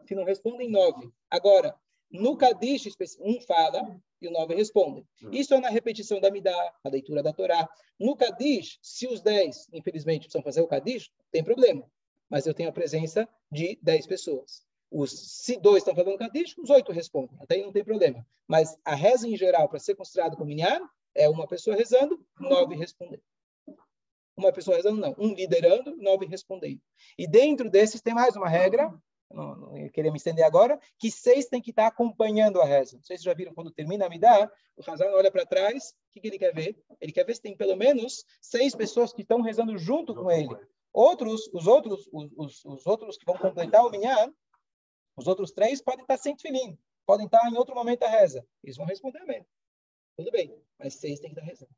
Se 0.06 0.14
não 0.14 0.24
respondem, 0.24 0.70
nove. 0.70 1.12
Agora, 1.30 1.76
no 2.10 2.36
Kadish, 2.36 2.88
um 3.20 3.40
fala 3.42 4.00
e 4.20 4.26
o 4.26 4.30
nove 4.30 4.54
responde. 4.54 5.06
Isso 5.30 5.52
é 5.52 5.60
na 5.60 5.68
repetição 5.68 6.18
da 6.20 6.30
Midah, 6.30 6.72
a 6.82 6.88
leitura 6.88 7.22
da 7.22 7.32
Torá. 7.32 7.68
No 8.00 8.16
Kadish, 8.16 8.78
se 8.82 9.06
os 9.06 9.20
dez, 9.20 9.68
infelizmente, 9.72 10.22
precisam 10.22 10.42
fazer 10.42 10.62
o 10.62 10.66
Kadish, 10.66 11.10
tem 11.30 11.44
problema. 11.44 11.84
Mas 12.28 12.46
eu 12.46 12.54
tenho 12.54 12.68
a 12.68 12.72
presença 12.72 13.28
de 13.50 13.78
dez 13.82 14.06
pessoas. 14.06 14.66
Os, 14.90 15.10
se 15.10 15.58
dois 15.58 15.78
estão 15.78 15.94
fazendo 15.94 16.18
Kadish, 16.18 16.56
os 16.58 16.70
oito 16.70 16.92
respondem. 16.92 17.36
Até 17.40 17.56
aí 17.56 17.62
não 17.62 17.72
tem 17.72 17.84
problema. 17.84 18.26
Mas 18.46 18.76
a 18.84 18.94
reza 18.94 19.28
em 19.28 19.36
geral, 19.36 19.68
para 19.68 19.78
ser 19.78 19.94
considerado 19.94 20.36
como 20.36 20.46
minyan, 20.46 20.80
é 21.14 21.28
uma 21.28 21.46
pessoa 21.46 21.76
rezando, 21.76 22.18
nove 22.38 22.74
respondendo. 22.74 23.22
Uma 24.36 24.52
pessoa 24.52 24.76
rezando, 24.76 25.00
não. 25.00 25.14
Um 25.18 25.34
liderando, 25.34 25.96
nove 25.96 26.24
respondendo. 26.26 26.80
E 27.18 27.26
dentro 27.26 27.68
desses 27.68 28.00
tem 28.00 28.14
mais 28.14 28.36
uma 28.36 28.48
regra, 28.48 28.92
não, 29.30 29.56
não 29.56 29.88
queria 29.90 30.10
me 30.10 30.16
estender 30.16 30.44
agora, 30.44 30.80
que 30.98 31.10
seis 31.10 31.46
tem 31.46 31.60
que 31.60 31.70
estar 31.70 31.86
acompanhando 31.86 32.60
a 32.60 32.64
reza. 32.64 32.96
Não 32.96 33.04
sei 33.04 33.18
se 33.18 33.24
já 33.24 33.34
viram, 33.34 33.52
quando 33.52 33.70
termina 33.70 34.06
a 34.06 34.08
Midá, 34.08 34.50
o 34.76 34.90
Hazan 34.90 35.10
olha 35.10 35.30
para 35.30 35.44
trás, 35.44 35.90
o 35.90 36.12
que, 36.12 36.20
que, 36.20 36.28
ele 36.28 36.38
quer 36.38 36.54
ver? 36.54 36.80
Ele 37.00 37.12
quer 37.12 37.24
ver 37.24 37.34
se 37.34 37.42
tem 37.42 37.56
pelo 37.56 37.76
menos 37.76 38.24
seis 38.40 38.74
pessoas 38.74 39.12
que 39.12 39.22
estão 39.22 39.42
rezando 39.42 39.76
junto 39.76 40.14
com 40.14 40.30
ele. 40.30 40.56
Outros, 40.98 41.46
os 41.54 41.68
outros, 41.68 42.08
os, 42.12 42.32
os, 42.36 42.64
os 42.64 42.84
outros 42.84 43.16
que 43.16 43.24
vão 43.24 43.38
completar 43.38 43.86
o 43.86 43.88
Minyan, 43.88 44.34
os 45.16 45.28
outros 45.28 45.52
três 45.52 45.80
podem 45.80 46.02
estar 46.02 46.16
sem 46.16 46.36
filim, 46.36 46.76
podem 47.06 47.26
estar 47.26 47.48
em 47.48 47.56
outro 47.56 47.72
momento 47.72 48.00
da 48.00 48.08
reza. 48.08 48.44
Eles 48.64 48.76
vão 48.76 48.84
responder 48.84 49.20
amém. 49.20 49.46
Tudo 50.16 50.32
bem, 50.32 50.60
mas 50.76 50.94
seis 50.94 51.20
tem 51.20 51.32
que 51.32 51.38
estar 51.38 51.48
rezando. 51.48 51.70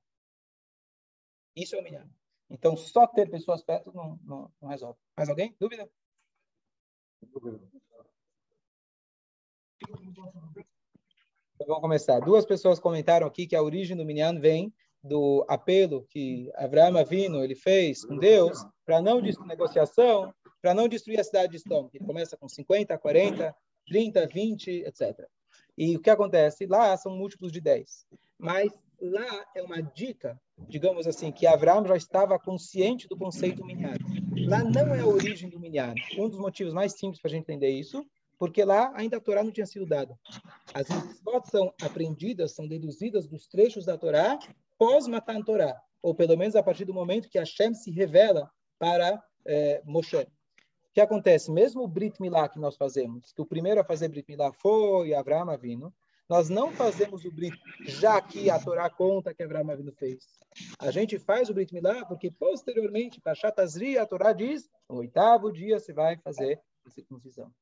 Isso 1.55 1.77
é 1.77 1.81
o 1.81 1.83
Minyan. 1.83 2.11
Então, 2.49 2.75
só 2.79 3.07
ter 3.07 3.31
pessoas 3.31 3.63
perto 3.63 3.93
não, 3.93 4.19
não, 4.23 4.51
não 4.59 4.71
resolve. 4.71 4.99
Mais 5.15 5.29
alguém? 5.29 5.55
Dúvida? 5.61 5.87
Então, 7.23 7.71
vamos 11.67 11.83
começar. 11.83 12.21
Duas 12.21 12.47
pessoas 12.47 12.81
comentaram 12.81 13.27
aqui 13.27 13.47
que 13.47 13.55
a 13.55 13.63
origem 13.63 13.95
do 13.95 14.07
Minyan 14.07 14.41
vem 14.41 14.75
do 15.03 15.45
apelo 15.49 16.05
que 16.09 16.51
Abraão 16.55 16.97
Avino 16.97 17.43
ele 17.43 17.55
fez 17.55 18.05
com 18.05 18.17
Deus 18.17 18.65
para 18.85 19.01
não 19.01 19.21
negociação, 19.21 20.33
para 20.61 20.75
não 20.75 20.89
destruir 20.89 21.19
a 21.21 21.25
cidade 21.25 21.53
de 21.53 21.59
Stone. 21.59 21.89
Ele 21.95 22.05
começa 22.05 22.37
com 22.37 22.49
50, 22.49 22.97
40, 22.99 23.55
30, 23.87 24.27
20, 24.27 24.71
etc. 24.87 25.27
E 25.77 25.97
o 25.97 26.01
que 26.01 26.11
acontece? 26.11 26.67
Lá 26.67 26.97
são 26.97 27.17
múltiplos 27.17 27.51
de 27.51 27.61
10. 27.61 28.07
Mas 28.39 28.71
lá 29.01 29.47
é 29.55 29.63
uma 29.63 29.83
dica, 29.83 30.39
digamos 30.69 31.07
assim, 31.07 31.33
que 31.33 31.47
Abraão 31.47 31.87
já 31.87 31.97
estava 31.97 32.39
consciente 32.39 33.09
do 33.09 33.17
conceito 33.17 33.65
minyan. 33.65 33.95
Lá 34.47 34.63
não 34.63 34.95
é 34.95 35.01
a 35.01 35.07
origem 35.07 35.49
do 35.49 35.59
minyan. 35.59 35.95
Um 36.19 36.29
dos 36.29 36.39
motivos 36.39 36.75
mais 36.75 36.93
simples 36.93 37.21
para 37.21 37.31
a 37.31 37.33
gente 37.33 37.45
entender 37.45 37.71
isso, 37.71 38.05
porque 38.39 38.65
lá 38.65 38.93
ainda 38.95 39.17
a 39.17 39.21
Torá 39.21 39.43
não 39.43 39.51
tinha 39.51 39.67
sido 39.67 39.87
dada. 39.87 40.19
As 40.75 40.89
mitzvot 40.89 41.47
são 41.51 41.73
aprendidas, 41.81 42.53
são 42.53 42.67
deduzidas 42.67 43.27
dos 43.27 43.47
trechos 43.47 43.85
da 43.85 43.97
Torá 43.97 44.39
pós-Matan 44.81 45.43
Torá, 45.43 45.79
ou 46.01 46.15
pelo 46.15 46.39
menos 46.39 46.57
a 46.57 46.63
partir 46.63 46.87
do 46.87 46.95
momento 46.95 47.29
que 47.29 47.39
Hashem 47.39 47.75
se 47.75 47.91
revela 47.91 48.51
para 48.79 49.23
é, 49.45 49.83
Moshe. 49.85 50.17
O 50.17 50.93
que 50.95 51.03
acontece? 51.03 51.53
Mesmo 51.53 51.83
o 51.83 51.87
Brit 51.87 52.19
Milá 52.19 52.49
que 52.49 52.59
nós 52.59 52.77
fazemos, 52.77 53.31
que 53.31 53.43
o 53.43 53.47
primeiro 53.47 53.79
a 53.79 53.85
fazer 53.85 54.09
Brit 54.09 54.27
Milá 54.27 54.51
foi 54.55 55.13
Abraão 55.13 55.51
Avino, 55.51 55.95
nós 56.27 56.49
não 56.49 56.73
fazemos 56.73 57.27
o 57.27 57.31
Brit, 57.31 57.61
já 57.81 58.23
que 58.23 58.49
a 58.49 58.59
Torá 58.59 58.89
conta 58.89 59.35
que 59.35 59.43
Abraão 59.43 59.71
Avinu 59.71 59.93
fez. 59.93 60.25
A 60.79 60.91
gente 60.91 61.19
faz 61.19 61.51
o 61.51 61.55
Brit 61.55 61.75
Milá 61.75 62.07
porque, 62.07 62.31
posteriormente, 62.31 63.21
para 63.21 63.35
Shatazri, 63.35 63.99
a 63.99 64.07
Torá 64.07 64.33
diz, 64.33 64.67
no 64.89 64.97
oitavo 64.97 65.53
dia 65.53 65.79
você 65.79 65.93
vai 65.93 66.17
fazer 66.17 66.59
a 66.87 66.91
circuncisão. 66.91 67.53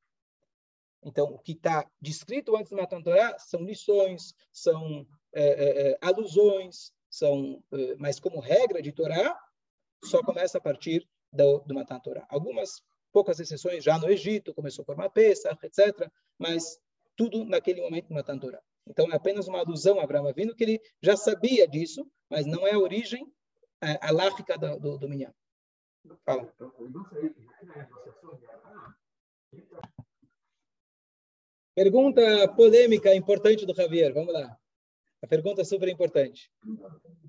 Então, 1.03 1.25
o 1.25 1.39
que 1.39 1.51
está 1.51 1.85
descrito 2.01 2.55
antes 2.55 2.69
do 2.69 2.77
Matan 2.77 3.01
Torá 3.01 3.37
são 3.39 3.61
lições, 3.61 4.33
são 4.53 5.05
é, 5.33 5.43
é, 5.43 5.91
é, 5.91 5.97
alusões, 6.01 6.93
são, 7.09 7.63
é, 7.73 7.95
mas 7.95 8.19
como 8.19 8.39
regra 8.39 8.81
de 8.81 8.91
Torá, 8.91 9.37
só 10.05 10.21
começa 10.23 10.57
a 10.57 10.61
partir 10.61 11.07
do, 11.31 11.59
do 11.59 11.73
Matan 11.73 11.99
Torá. 11.99 12.25
Algumas 12.29 12.81
poucas 13.11 13.39
exceções 13.39 13.83
já 13.83 13.97
no 13.97 14.09
Egito, 14.09 14.53
começou 14.53 14.85
por 14.85 14.95
uma 14.95 15.11
etc. 15.15 16.09
Mas 16.37 16.79
tudo 17.15 17.43
naquele 17.45 17.81
momento 17.81 18.13
na 18.13 18.23
Tantora. 18.23 18.61
Então, 18.87 19.11
é 19.11 19.15
apenas 19.15 19.47
uma 19.47 19.59
alusão 19.59 19.99
a 19.99 20.03
Abraão 20.03 20.31
vindo 20.33 20.55
que 20.55 20.63
ele 20.63 20.81
já 21.01 21.15
sabia 21.15 21.67
disso, 21.67 22.09
mas 22.29 22.45
não 22.45 22.65
é 22.65 22.73
a 22.73 22.79
origem 22.79 23.31
é, 23.81 24.57
do, 24.57 24.79
do, 24.79 24.97
do 24.97 25.09
Minyan. 25.09 25.33
Fala. 26.25 26.51
Pergunta 31.75 32.47
polêmica 32.55 33.13
importante 33.13 33.65
do 33.65 33.75
Javier. 33.75 34.13
Vamos 34.13 34.33
lá. 34.33 34.58
A 35.21 35.27
pergunta 35.27 35.61
é 35.61 35.65
super 35.65 35.87
importante. 35.89 36.51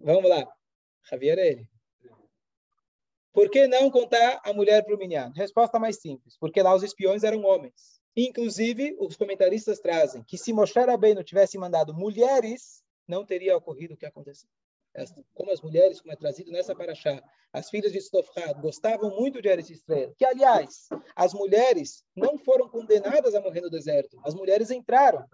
Vamos 0.00 0.28
lá. 0.28 0.46
Javier 1.10 1.38
é 1.38 1.48
ele. 1.48 1.68
Por 3.32 3.48
que 3.48 3.66
não 3.68 3.90
contar 3.90 4.40
a 4.44 4.52
mulher 4.52 4.84
para 4.84 4.94
o 4.94 4.98
Minyan? 4.98 5.32
Resposta 5.34 5.78
mais 5.78 6.00
simples. 6.00 6.36
Porque 6.38 6.62
lá 6.62 6.74
os 6.74 6.82
espiões 6.82 7.22
eram 7.22 7.44
homens. 7.44 8.00
Inclusive, 8.16 8.96
os 8.98 9.16
comentaristas 9.16 9.78
trazem 9.78 10.22
que 10.24 10.36
se 10.36 10.52
Moshe 10.52 10.78
Rabbeinu 10.78 11.22
tivesse 11.22 11.56
mandado 11.56 11.94
mulheres, 11.94 12.82
não 13.06 13.24
teria 13.24 13.56
ocorrido 13.56 13.94
o 13.94 13.96
que 13.96 14.06
aconteceu. 14.06 14.48
Como 15.34 15.52
as 15.52 15.60
mulheres, 15.60 16.00
como 16.00 16.12
é 16.12 16.16
trazido 16.16 16.50
nessa 16.50 16.74
paraxá, 16.74 17.22
as 17.52 17.70
filhas 17.70 17.92
de 17.92 18.00
Stofrad 18.00 18.60
gostavam 18.60 19.16
muito 19.16 19.40
de 19.40 19.48
Eretz 19.48 19.70
Israel, 19.70 20.12
que, 20.18 20.24
aliás, 20.24 20.88
as 21.14 21.32
mulheres 21.32 22.04
não 22.14 22.36
foram 22.36 22.68
condenadas 22.68 23.34
a 23.34 23.40
morrer 23.40 23.60
no 23.60 23.70
deserto. 23.70 24.20
As 24.24 24.34
mulheres 24.34 24.70
entraram. 24.70 25.24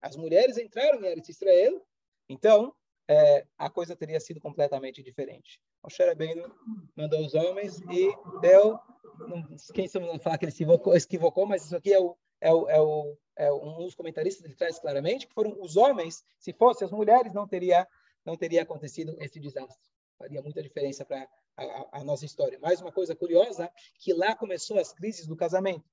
As 0.00 0.16
mulheres 0.16 0.56
entraram 0.56 1.02
em 1.02 1.06
Eretz 1.06 1.28
Israel. 1.28 1.84
Então, 2.32 2.74
é, 3.08 3.46
a 3.58 3.68
coisa 3.68 3.94
teria 3.94 4.18
sido 4.18 4.40
completamente 4.40 5.02
diferente. 5.02 5.60
Moshe 5.82 6.02
Rabbeinu 6.02 6.50
mandou 6.96 7.20
os 7.20 7.34
homens 7.34 7.78
e 7.90 8.10
deu 8.40 8.78
não, 9.18 9.42
quem 9.74 9.86
sabe 9.86 10.18
falar 10.18 10.38
que 10.38 10.46
ele 10.46 10.52
se 10.52 10.64
equivocou, 11.04 11.46
mas 11.46 11.64
isso 11.66 11.76
aqui 11.76 11.92
é, 11.92 12.00
o, 12.00 12.16
é, 12.40 12.50
o, 12.52 12.68
é, 12.68 12.80
o, 12.80 13.18
é 13.36 13.52
um 13.52 13.84
dos 13.84 13.94
comentaristas 13.94 14.44
ele 14.44 14.54
traz 14.54 14.78
claramente 14.78 15.26
que 15.26 15.34
foram 15.34 15.60
os 15.60 15.76
homens, 15.76 16.24
se 16.38 16.54
fossem 16.54 16.86
as 16.86 16.92
mulheres, 16.92 17.34
não 17.34 17.46
teria 17.46 17.86
não 18.24 18.36
teria 18.36 18.62
acontecido 18.62 19.16
esse 19.18 19.40
desastre. 19.40 19.90
Faria 20.16 20.40
muita 20.40 20.62
diferença 20.62 21.04
para 21.04 21.28
a, 21.56 21.98
a, 21.98 22.04
nossa 22.04 22.24
história. 22.24 22.56
Mais 22.60 22.80
uma 22.80 22.92
coisa 22.92 23.16
curiosa, 23.16 23.68
que 23.98 24.12
lá 24.12 24.36
começou 24.36 24.78
as 24.78 24.92
crises 24.92 25.26
do 25.26 25.34
casamento. 25.34 25.90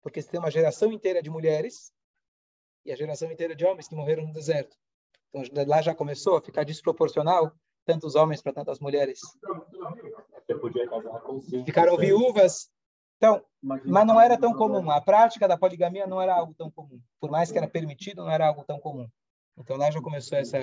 Porque 0.00 0.22
você 0.22 0.30
tem 0.30 0.40
uma 0.40 0.50
geração 0.50 0.90
inteira 0.90 1.22
de 1.22 1.28
mulheres 1.28 1.92
e 2.82 2.90
a 2.90 2.96
geração 2.96 3.30
inteira 3.30 3.54
de 3.54 3.66
homens 3.66 3.88
que 3.88 3.94
morreram 3.94 4.26
no 4.26 4.32
deserto. 4.32 4.74
Então, 5.32 5.64
lá 5.66 5.80
já 5.80 5.94
começou 5.94 6.36
a 6.36 6.42
ficar 6.42 6.64
desproporcional 6.64 7.52
tantos 7.84 8.14
homens 8.14 8.42
para 8.42 8.52
tantas 8.52 8.78
mulheres. 8.78 9.20
Ficaram 11.64 11.96
viúvas. 11.96 12.70
Então, 13.16 13.44
mas 13.62 14.06
não 14.06 14.20
era 14.20 14.38
tão 14.38 14.54
comum. 14.54 14.90
A 14.90 15.00
prática 15.00 15.46
da 15.46 15.58
poligamia 15.58 16.06
não 16.06 16.20
era 16.20 16.34
algo 16.34 16.54
tão 16.54 16.70
comum. 16.70 17.00
Por 17.20 17.30
mais 17.30 17.52
que 17.52 17.58
era 17.58 17.68
permitido, 17.68 18.22
não 18.22 18.30
era 18.30 18.46
algo 18.46 18.64
tão 18.64 18.78
comum. 18.78 19.08
Então 19.58 19.76
lá 19.76 19.90
já 19.90 20.00
começou 20.00 20.38
essa 20.38 20.58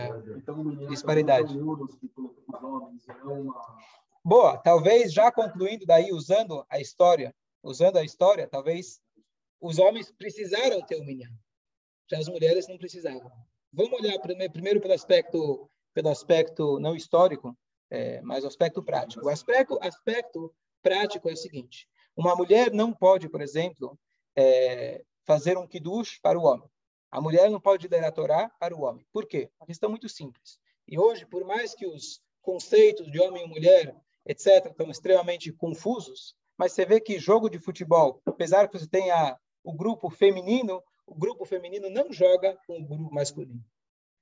disparidade. 0.90 1.56
Boa, 4.24 4.58
talvez 4.58 5.14
já 5.14 5.32
concluindo 5.32 5.86
daí, 5.86 6.12
usando 6.12 6.66
a 6.70 6.80
história, 6.80 7.34
usando 7.64 7.98
a 7.98 8.04
história, 8.04 8.48
talvez 8.48 9.00
os 9.62 9.78
homens 9.78 10.12
precisaram 10.12 10.82
ter 10.82 11.00
um 11.00 11.06
minyan. 11.06 11.30
Já 12.10 12.18
as 12.18 12.28
mulheres 12.28 12.68
não 12.68 12.78
precisavam. 12.78 13.32
Vamos 13.72 14.00
olhar 14.00 14.20
primeiro 14.20 14.80
pelo 14.82 14.94
aspecto, 14.94 15.70
pelo 15.94 16.10
aspecto 16.10 16.80
não 16.80 16.96
histórico, 16.96 17.58
é, 17.90 18.22
mas 18.22 18.44
o 18.44 18.48
aspecto 18.48 18.84
prático. 18.84 19.26
O 19.26 19.30
aspecto, 19.30 19.78
aspecto 19.82 20.54
prático 20.82 21.30
é 21.30 21.34
o 21.34 21.38
seguinte: 21.38 21.88
uma 22.16 22.36
mulher 22.36 22.72
não 22.72 22.94
pode, 22.94 23.30
por 23.30 23.42
exemplo, 23.42 23.98
é, 24.36 25.04
fazer 25.26 25.58
um 25.58 25.68
kiddush 25.68 26.20
para 26.22 26.40
o 26.40 26.44
homem. 26.44 26.70
A 27.12 27.22
mulher 27.22 27.50
não 27.50 27.60
pode 27.60 27.88
ler 27.88 28.04
a 28.04 28.12
Torá 28.12 28.50
para 28.60 28.76
o 28.76 28.82
homem. 28.82 29.06
Por 29.12 29.26
quê? 29.26 29.50
Uma 29.60 29.68
questão 29.68 29.90
muito 29.90 30.10
simples. 30.10 30.60
E 30.88 30.98
hoje, 31.00 31.26
por 31.26 31.46
mais 31.46 31.74
que 31.74 31.86
os 31.86 32.22
conceitos 32.42 33.12
de 33.12 33.20
homem 33.20 33.46
e 33.46 33.48
mulher, 33.48 33.96
etc., 34.26 34.68
estão 34.68 34.90
extremamente 34.90 35.52
confusos, 35.52 36.36
mas 36.58 36.72
você 36.72 36.86
vê 36.86 37.00
que 37.00 37.20
jogo 37.20 37.50
de 37.50 37.60
futebol, 37.60 38.22
apesar 38.26 38.68
que 38.68 38.78
você 38.78 38.88
tenha 38.88 39.38
o 39.64 39.74
grupo 39.74 40.10
feminino, 40.10 40.82
o 41.08 41.16
grupo 41.16 41.46
feminino 41.46 41.90
não 41.90 42.12
joga 42.12 42.60
com 42.68 42.78
o 42.78 42.86
grupo 42.86 43.14
masculino. 43.14 43.64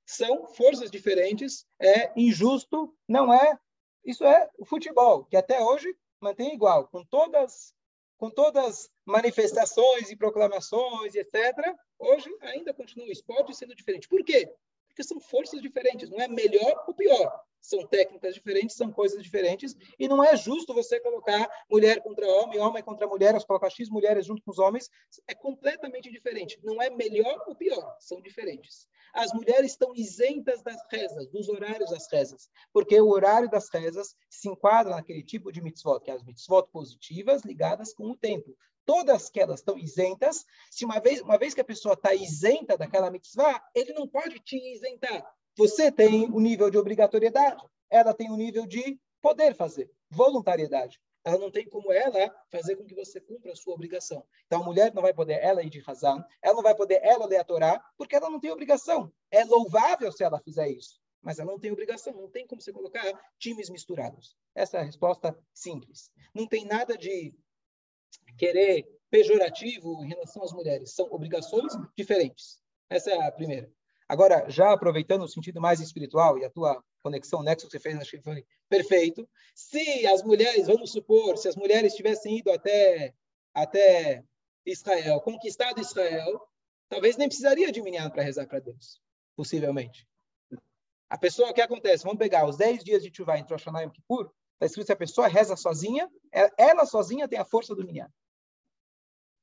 São 0.06 0.46
forças 0.54 0.90
diferentes, 0.90 1.66
é 1.80 2.12
injusto, 2.18 2.96
não 3.08 3.34
é. 3.34 3.58
Isso 4.04 4.24
é 4.24 4.48
o 4.56 4.64
futebol, 4.64 5.24
que 5.24 5.36
até 5.36 5.60
hoje 5.60 5.94
mantém 6.20 6.54
igual, 6.54 6.86
com 6.88 7.04
todas 7.04 7.74
com 8.18 8.30
todas 8.30 8.90
manifestações 9.04 10.10
e 10.10 10.16
proclamações, 10.16 11.14
etc. 11.14 11.54
Hoje 11.98 12.34
ainda 12.40 12.72
continua 12.72 13.08
o 13.08 13.12
esporte 13.12 13.54
sendo 13.54 13.74
diferente. 13.74 14.08
Por 14.08 14.24
quê? 14.24 14.50
Porque 14.96 15.08
são 15.08 15.20
forças 15.20 15.60
diferentes, 15.60 16.08
não 16.08 16.18
é 16.18 16.26
melhor 16.26 16.84
ou 16.88 16.94
pior. 16.94 17.44
São 17.60 17.86
técnicas 17.86 18.32
diferentes, 18.34 18.76
são 18.76 18.90
coisas 18.90 19.22
diferentes, 19.22 19.76
e 19.98 20.08
não 20.08 20.24
é 20.24 20.34
justo 20.34 20.72
você 20.72 20.98
colocar 21.00 21.46
mulher 21.70 22.00
contra 22.00 22.26
homem, 22.26 22.58
homem 22.58 22.82
contra 22.82 23.06
mulher, 23.06 23.34
as 23.34 23.44
colocar 23.44 23.68
X 23.68 23.90
mulheres 23.90 24.24
junto 24.24 24.42
com 24.42 24.50
os 24.50 24.58
homens. 24.58 24.88
É 25.28 25.34
completamente 25.34 26.10
diferente. 26.10 26.58
Não 26.62 26.80
é 26.80 26.88
melhor 26.88 27.44
ou 27.46 27.54
pior, 27.54 27.94
são 28.00 28.22
diferentes. 28.22 28.88
As 29.12 29.34
mulheres 29.34 29.72
estão 29.72 29.94
isentas 29.94 30.62
das 30.62 30.80
rezas, 30.90 31.28
dos 31.28 31.46
horários 31.50 31.90
das 31.90 32.10
rezas, 32.10 32.48
porque 32.72 32.98
o 32.98 33.10
horário 33.10 33.50
das 33.50 33.68
rezas 33.68 34.16
se 34.30 34.48
enquadra 34.48 34.94
naquele 34.94 35.22
tipo 35.22 35.52
de 35.52 35.60
mitzvot, 35.60 36.00
que 36.00 36.10
é 36.10 36.14
as 36.14 36.24
mitzvot 36.24 36.68
positivas 36.72 37.42
ligadas 37.42 37.92
com 37.92 38.10
o 38.10 38.16
tempo 38.16 38.56
todas 38.86 39.28
que 39.28 39.40
elas 39.40 39.60
estão 39.60 39.76
isentas, 39.76 40.46
se 40.70 40.84
uma 40.84 41.00
vez, 41.00 41.20
uma 41.20 41.36
vez 41.36 41.52
que 41.52 41.60
a 41.60 41.64
pessoa 41.64 41.94
está 41.94 42.14
isenta 42.14 42.78
daquela 42.78 43.10
mitzvah, 43.10 43.62
ele 43.74 43.92
não 43.92 44.08
pode 44.08 44.38
te 44.40 44.56
isentar. 44.72 45.26
Você 45.58 45.90
tem 45.90 46.30
o 46.30 46.40
nível 46.40 46.70
de 46.70 46.78
obrigatoriedade, 46.78 47.62
ela 47.90 48.14
tem 48.14 48.30
o 48.30 48.36
nível 48.36 48.66
de 48.66 48.98
poder 49.20 49.54
fazer, 49.54 49.90
voluntariedade. 50.08 51.00
Ela 51.24 51.38
não 51.38 51.50
tem 51.50 51.68
como 51.68 51.92
ela 51.92 52.32
fazer 52.52 52.76
com 52.76 52.84
que 52.84 52.94
você 52.94 53.20
cumpra 53.20 53.50
a 53.50 53.56
sua 53.56 53.74
obrigação. 53.74 54.24
Então, 54.46 54.62
a 54.62 54.64
mulher 54.64 54.94
não 54.94 55.02
vai 55.02 55.12
poder 55.12 55.42
ela 55.42 55.60
ir 55.60 55.70
de 55.70 55.80
razão, 55.80 56.24
ela 56.40 56.54
não 56.54 56.62
vai 56.62 56.74
poder 56.76 57.00
ela 57.02 57.26
ler 57.26 57.38
a 57.38 57.44
Torá, 57.44 57.84
porque 57.98 58.14
ela 58.14 58.30
não 58.30 58.38
tem 58.38 58.52
obrigação. 58.52 59.12
É 59.28 59.44
louvável 59.44 60.12
se 60.12 60.22
ela 60.22 60.38
fizer 60.38 60.68
isso, 60.68 61.00
mas 61.20 61.40
ela 61.40 61.50
não 61.50 61.58
tem 61.58 61.72
obrigação. 61.72 62.12
Não 62.12 62.30
tem 62.30 62.46
como 62.46 62.62
você 62.62 62.72
colocar 62.72 63.02
times 63.40 63.68
misturados. 63.68 64.36
Essa 64.54 64.76
é 64.76 64.80
a 64.80 64.84
resposta 64.84 65.36
simples. 65.52 66.12
Não 66.32 66.46
tem 66.46 66.64
nada 66.64 66.96
de 66.96 67.34
querer 68.36 68.86
pejorativo 69.10 70.04
em 70.04 70.08
relação 70.08 70.42
às 70.42 70.52
mulheres. 70.52 70.92
São 70.92 71.06
obrigações 71.10 71.72
diferentes. 71.96 72.58
Essa 72.90 73.10
é 73.10 73.26
a 73.26 73.32
primeira. 73.32 73.70
Agora, 74.08 74.48
já 74.48 74.72
aproveitando 74.72 75.22
o 75.22 75.28
sentido 75.28 75.60
mais 75.60 75.80
espiritual 75.80 76.38
e 76.38 76.44
a 76.44 76.50
tua 76.50 76.82
conexão, 77.02 77.42
nexo 77.42 77.66
que 77.66 77.72
você 77.72 77.80
fez 77.80 77.96
na 77.96 78.04
Shifani, 78.04 78.46
perfeito. 78.68 79.28
Se 79.54 80.06
as 80.06 80.22
mulheres, 80.22 80.66
vamos 80.66 80.92
supor, 80.92 81.36
se 81.36 81.48
as 81.48 81.56
mulheres 81.56 81.94
tivessem 81.94 82.38
ido 82.38 82.50
até, 82.52 83.14
até 83.52 84.24
Israel, 84.64 85.20
conquistado 85.20 85.80
Israel, 85.80 86.40
talvez 86.88 87.16
nem 87.16 87.28
precisaria 87.28 87.72
de 87.72 87.82
minyan 87.82 88.10
para 88.10 88.22
rezar 88.22 88.46
para 88.46 88.60
Deus, 88.60 89.00
possivelmente. 89.36 90.06
A 91.08 91.18
pessoa, 91.18 91.50
o 91.50 91.54
que 91.54 91.60
acontece? 91.60 92.04
Vamos 92.04 92.18
pegar 92.18 92.46
os 92.46 92.56
10 92.56 92.82
dias 92.82 93.02
de 93.02 93.10
Tchuvah 93.10 93.38
entre 93.38 93.54
Hashanah 93.54 93.84
e 93.84 93.90
Kippur, 93.90 94.32
está 94.56 94.66
escrito 94.66 94.86
que 94.86 94.92
a 94.92 94.96
pessoa 94.96 95.28
reza 95.28 95.56
sozinha, 95.56 96.10
ela 96.58 96.86
sozinha 96.86 97.28
tem 97.28 97.38
a 97.38 97.44
força 97.44 97.74
do 97.74 97.84
minyan. 97.84 98.08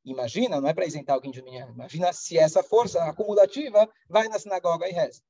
Imagina, 0.04 0.60
não 0.60 0.68
é 0.68 0.74
para 0.74 0.86
isentar 0.86 1.16
alguém 1.16 1.32
de 1.32 1.42
minyan, 1.42 1.70
imagina 1.70 2.12
se 2.12 2.38
essa 2.38 2.62
força 2.62 3.02
acumulativa 3.04 3.90
vai 4.10 4.28
na 4.28 4.38
sinagoga 4.38 4.88
e 4.88 4.92
reza. 4.92 5.22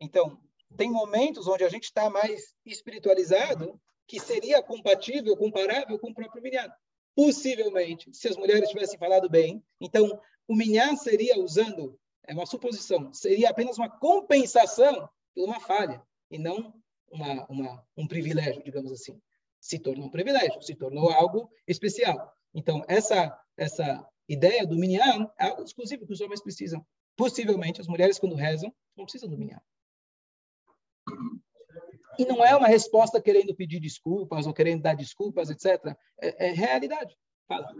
Então, 0.00 0.40
tem 0.76 0.90
momentos 0.90 1.46
onde 1.46 1.64
a 1.64 1.68
gente 1.68 1.84
está 1.84 2.08
mais 2.08 2.54
espiritualizado 2.64 3.80
que 4.06 4.18
seria 4.18 4.62
compatível, 4.62 5.36
comparável 5.36 5.98
com 5.98 6.10
o 6.10 6.14
próprio 6.14 6.42
minyan. 6.42 6.70
Possivelmente, 7.14 8.14
se 8.14 8.28
as 8.28 8.36
mulheres 8.36 8.70
tivessem 8.70 8.98
falado 8.98 9.28
bem, 9.28 9.62
então 9.80 10.20
o 10.46 10.54
minyan 10.54 10.96
seria 10.96 11.38
usando, 11.38 11.98
é 12.26 12.32
uma 12.32 12.46
suposição, 12.46 13.12
seria 13.12 13.50
apenas 13.50 13.76
uma 13.76 13.90
compensação 13.90 15.08
por 15.34 15.44
uma 15.44 15.60
falha 15.60 16.00
e 16.30 16.38
não 16.38 16.72
uma, 17.10 17.46
uma, 17.46 17.86
um 17.96 18.06
privilégio, 18.06 18.62
digamos 18.62 18.92
assim. 18.92 19.20
Se 19.60 19.78
tornou 19.78 20.06
um 20.06 20.10
privilégio, 20.10 20.62
se 20.62 20.74
tornou 20.74 21.10
algo 21.10 21.50
especial. 21.66 22.32
Então, 22.54 22.84
essa, 22.88 23.36
essa 23.56 24.06
ideia 24.28 24.66
do 24.66 24.76
minyan 24.76 25.30
é 25.38 25.46
algo 25.46 25.62
exclusivo 25.62 26.06
que 26.06 26.12
os 26.12 26.20
homens 26.20 26.42
precisam. 26.42 26.84
Possivelmente, 27.16 27.80
as 27.80 27.88
mulheres, 27.88 28.18
quando 28.18 28.34
rezam, 28.36 28.72
não 28.96 29.04
precisam 29.04 29.28
do 29.28 29.36
minyan. 29.36 29.60
E 32.18 32.24
não 32.24 32.44
é 32.44 32.54
uma 32.56 32.66
resposta 32.66 33.20
querendo 33.20 33.54
pedir 33.54 33.80
desculpas 33.80 34.46
ou 34.46 34.52
querendo 34.52 34.82
dar 34.82 34.94
desculpas, 34.94 35.50
etc. 35.50 35.96
É, 36.20 36.48
é 36.48 36.52
realidade. 36.52 37.16
Fala. 37.46 37.72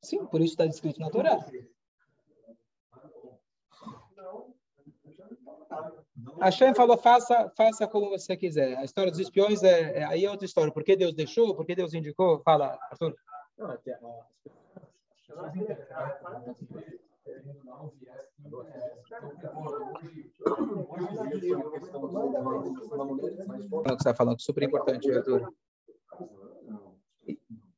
Sim, 0.00 0.24
por 0.26 0.40
isso 0.40 0.54
está 0.54 0.66
descrito 0.66 1.00
na 1.00 1.10
Torá. 1.10 1.38
A 4.18 4.51
Hashem 6.40 6.74
falou, 6.74 6.96
faça, 6.96 7.50
faça 7.56 7.86
como 7.86 8.10
você 8.10 8.36
quiser. 8.36 8.76
A 8.76 8.84
história 8.84 9.10
dos 9.10 9.20
espiões, 9.20 9.62
é, 9.62 9.98
é, 9.98 10.04
aí 10.04 10.24
é 10.24 10.30
outra 10.30 10.46
história. 10.46 10.72
Por 10.72 10.84
que 10.84 10.96
Deus 10.96 11.14
deixou? 11.14 11.54
Por 11.54 11.64
que 11.64 11.74
Deus 11.74 11.94
indicou? 11.94 12.40
Fala, 12.40 12.78
Arthur. 12.90 13.16
Não, 13.58 13.72
é 13.72 13.76
que 13.76 13.90
você 23.84 23.92
está 23.92 24.14
falando, 24.14 24.40
super 24.40 24.62
importante, 24.62 25.10
Arthur. 25.10 25.52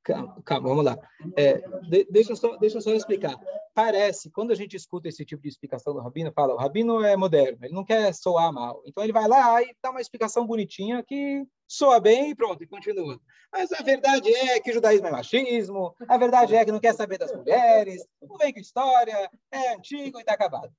Calma, 0.05 0.43
calma, 0.45 0.69
vamos 0.69 0.85
lá. 0.85 0.99
É, 1.35 1.55
de, 1.89 2.05
deixa, 2.11 2.37
só, 2.37 2.55
deixa 2.59 2.77
eu 2.77 2.83
só 2.83 2.93
explicar. 2.93 3.35
Parece, 3.73 4.31
quando 4.31 4.53
a 4.53 4.55
gente 4.55 4.77
escuta 4.77 5.09
esse 5.09 5.25
tipo 5.25 5.43
de 5.43 5.49
explicação 5.49 5.95
do 5.95 6.01
Rabino, 6.01 6.31
fala, 6.31 6.53
o 6.53 6.59
Rabino 6.59 7.03
é 7.03 7.17
moderno, 7.17 7.59
ele 7.63 7.73
não 7.73 7.85
quer 7.85 8.13
soar 8.13 8.53
mal. 8.53 8.83
Então 8.85 9.03
ele 9.03 9.15
vai 9.15 9.27
lá 9.27 9.63
e 9.63 9.75
dá 9.83 9.91
uma 9.91 10.03
explicação 10.03 10.47
bonitinha 10.47 11.03
que 11.03 11.47
soa 11.67 11.99
bem 12.01 12.31
e 12.31 12.35
pronto, 12.35 12.63
e 12.63 12.67
continua. 12.67 13.19
Mas 13.51 13.73
a 13.73 13.83
verdade 13.83 14.33
é 14.33 14.61
que 14.61 14.71
o 14.71 14.75
judaísmo 14.75 15.07
é 15.07 15.11
machismo, 15.11 15.97
a 16.07 16.19
verdade 16.19 16.55
é 16.55 16.65
que 16.67 16.73
não 16.73 16.81
quer 16.81 16.95
saber 16.95 17.17
das 17.17 17.33
mulheres, 17.33 18.07
não 18.21 18.37
vem 18.37 18.53
com 18.53 18.61
história, 18.61 19.31
é 19.51 19.75
antigo 19.75 20.19
e 20.19 20.21
está 20.21 20.35
acabado. 20.35 20.71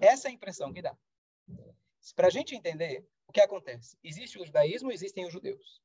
Essa 0.00 0.26
é 0.26 0.30
a 0.32 0.34
impressão 0.34 0.72
que 0.72 0.82
dá. 0.82 0.92
Para 2.16 2.26
a 2.26 2.30
gente 2.30 2.56
entender 2.56 3.06
o 3.28 3.32
que 3.32 3.40
acontece, 3.40 3.96
existe 4.02 4.40
o 4.40 4.44
judaísmo, 4.44 4.90
existem 4.90 5.24
os 5.24 5.32
judeus. 5.32 5.80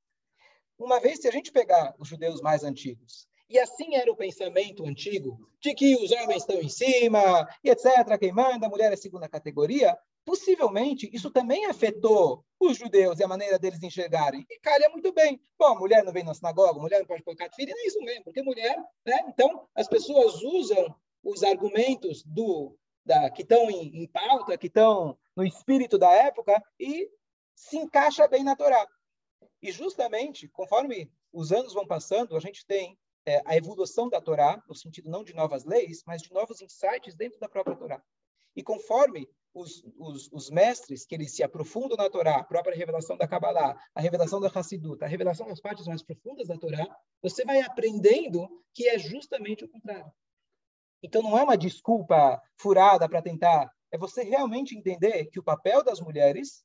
Uma 0.84 1.00
vez, 1.00 1.20
se 1.20 1.28
a 1.28 1.32
gente 1.32 1.52
pegar 1.52 1.94
os 2.00 2.08
judeus 2.08 2.42
mais 2.42 2.64
antigos, 2.64 3.28
e 3.48 3.60
assim 3.60 3.96
era 3.96 4.12
o 4.12 4.16
pensamento 4.16 4.86
antigo, 4.86 5.38
de 5.60 5.74
que 5.76 5.96
os 5.96 6.12
homens 6.12 6.44
estão 6.44 6.60
em 6.60 6.70
cima, 6.70 7.48
e 7.64 7.70
etc., 7.70 8.18
quem 8.20 8.32
manda, 8.32 8.66
a 8.66 8.70
mulher 8.70 8.92
é 8.92 8.96
segunda 8.96 9.30
categoria, 9.30 9.96
possivelmente 10.26 11.10
isso 11.14 11.30
também 11.30 11.66
afetou 11.66 12.44
os 12.60 12.78
judeus 12.78 13.20
e 13.20 13.24
a 13.24 13.28
maneira 13.28 13.60
deles 13.60 13.84
enxergarem. 13.84 14.46
E 14.50 14.60
calha 14.60 14.90
muito 14.90 15.12
bem. 15.14 15.40
Bom, 15.58 15.78
mulher 15.78 16.04
não 16.04 16.14
vem 16.14 16.24
na 16.24 16.34
sinagoga, 16.34 16.80
mulher 16.80 17.00
não 17.00 17.06
pode 17.06 17.24
colocar 17.24 17.50
filho, 17.54 17.74
é 17.76 17.88
isso 17.88 18.00
mesmo, 18.02 18.24
porque 18.24 18.42
mulher, 18.42 18.78
né? 19.06 19.20
Então, 19.28 19.68
as 19.76 19.88
pessoas 19.88 20.42
usam 20.42 20.96
os 21.24 21.44
argumentos 21.44 22.24
do 22.24 22.76
da, 23.06 23.30
que 23.30 23.42
estão 23.42 23.70
em, 23.70 24.04
em 24.04 24.08
pauta, 24.08 24.58
que 24.58 24.68
estão 24.68 25.18
no 25.36 25.44
espírito 25.44 25.98
da 25.98 26.12
época, 26.12 26.62
e 26.80 27.10
se 27.56 27.78
encaixa 27.78 28.28
bem 28.28 28.44
na 28.44 28.56
Torá. 28.56 28.88
E 29.62 29.72
justamente, 29.72 30.48
conforme 30.48 31.12
os 31.32 31.52
anos 31.52 31.74
vão 31.74 31.86
passando, 31.86 32.36
a 32.36 32.40
gente 32.40 32.66
tem 32.66 32.98
é, 33.26 33.42
a 33.46 33.56
evolução 33.56 34.10
da 34.10 34.20
Torá, 34.20 34.62
no 34.68 34.76
sentido 34.76 35.10
não 35.10 35.24
de 35.24 35.34
novas 35.34 35.64
leis, 35.64 36.04
mas 36.06 36.22
de 36.22 36.32
novos 36.34 36.62
insights 36.62 37.16
dentro 37.16 37.40
da 37.40 37.48
própria 37.48 37.76
Torá. 37.76 38.04
E 38.56 38.64
conforme 38.64 39.30
os, 39.54 39.84
os, 39.98 40.30
os, 40.32 40.50
mestres 40.50 41.06
que 41.06 41.14
eles 41.14 41.36
se 41.36 41.44
aprofundam 41.44 41.98
na 41.98 42.10
Torá, 42.10 42.38
a 42.38 42.44
própria 42.44 42.76
revelação 42.76 43.18
da 43.18 43.28
Kabbalah, 43.28 43.78
a 43.94 44.02
revelação 44.02 44.40
da 44.40 44.48
Hassidut, 44.48 45.04
a 45.04 45.08
revelação 45.08 45.48
das 45.48 45.60
partes 45.60 45.86
mais 45.88 46.02
profundas 46.02 46.48
da 46.48 46.58
Torá, 46.58 46.88
você 47.22 47.44
vai 47.44 47.62
aprendendo 47.62 48.50
que 48.74 48.88
é 48.88 48.98
justamente 48.98 49.66
o 49.66 49.70
contrário. 49.70 50.12
Então 51.04 51.22
não 51.22 51.38
é 51.38 51.44
uma 51.44 51.58
desculpa 51.58 52.42
furada 52.58 53.10
para 53.10 53.22
tentar, 53.22 53.72
é 53.92 53.98
você 53.98 54.24
realmente 54.24 54.78
entender 54.78 55.26
que 55.26 55.40
o 55.40 55.44
papel 55.44 55.84
das 55.84 56.00
mulheres 56.00 56.64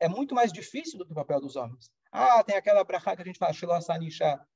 é 0.00 0.08
muito 0.08 0.34
mais 0.34 0.52
difícil 0.52 0.98
do 0.98 1.04
que 1.04 1.12
o 1.12 1.16
papel 1.16 1.40
dos 1.40 1.56
homens. 1.56 1.90
Ah, 2.10 2.42
tem 2.42 2.56
aquela 2.56 2.84
brachá 2.84 3.14
que 3.14 3.22
a 3.22 3.24
gente 3.24 3.38
fala, 3.38 3.52
Shiloh 3.52 3.78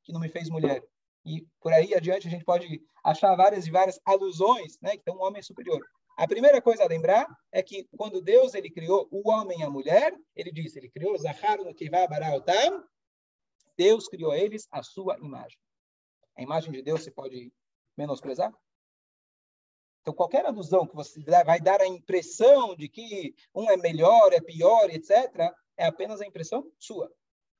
que 0.03 0.13
não 0.13 0.21
me 0.21 0.29
fez 0.29 0.49
mulher. 0.49 0.83
E 1.25 1.47
por 1.61 1.73
aí 1.73 1.95
adiante 1.95 2.27
a 2.27 2.31
gente 2.31 2.45
pode 2.45 2.83
achar 3.05 3.35
várias 3.37 3.67
e 3.67 3.71
várias 3.71 4.01
alusões, 4.05 4.79
né, 4.81 4.97
que 4.97 5.05
tem 5.05 5.15
um 5.15 5.23
homem 5.23 5.43
superior. 5.43 5.81
A 6.17 6.27
primeira 6.27 6.61
coisa 6.61 6.85
a 6.85 6.89
lembrar 6.89 7.27
é 7.51 7.63
que 7.63 7.89
quando 7.97 8.21
Deus 8.21 8.55
ele 8.55 8.71
criou 8.71 9.09
o 9.11 9.31
homem 9.31 9.61
e 9.61 9.63
a 9.63 9.71
mulher, 9.71 10.15
ele 10.35 10.53
disse, 10.53 10.79
ele 10.79 10.91
criou 10.91 11.17
Zahar 11.17 11.59
no 11.59 11.75
Kivá 11.75 12.07
Baraotam, 12.07 12.85
Deus 13.77 14.09
criou 14.09 14.35
eles 14.35 14.69
à 14.71 14.83
sua 14.83 15.19
imagem. 15.19 15.59
A 16.37 16.43
imagem 16.43 16.73
de 16.73 16.83
Deus 16.83 17.03
se 17.03 17.11
pode 17.11 17.53
menosprezar? 17.97 18.53
Então, 20.01 20.13
qualquer 20.13 20.45
alusão 20.45 20.87
que 20.87 20.97
você 20.97 21.23
vai 21.45 21.61
dar 21.61 21.81
a 21.81 21.87
impressão 21.87 22.75
de 22.75 22.89
que 22.89 23.35
um 23.55 23.71
é 23.71 23.77
melhor, 23.77 24.33
é 24.33 24.41
pior, 24.41 24.91
etc., 24.91 25.53
é 25.77 25.87
apenas 25.87 26.21
a 26.21 26.27
impressão 26.27 26.71
sua. 26.79 27.11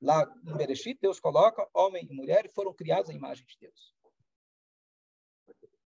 Lá 0.03 0.29
em 0.45 0.57
Bereshit, 0.57 0.99
Deus 1.01 1.17
coloca 1.17 1.65
homem 1.73 2.05
e 2.11 2.13
mulher 2.13 2.51
foram 2.51 2.73
criados 2.73 3.09
à 3.09 3.13
imagem 3.13 3.45
de 3.45 3.57
Deus. 3.57 3.95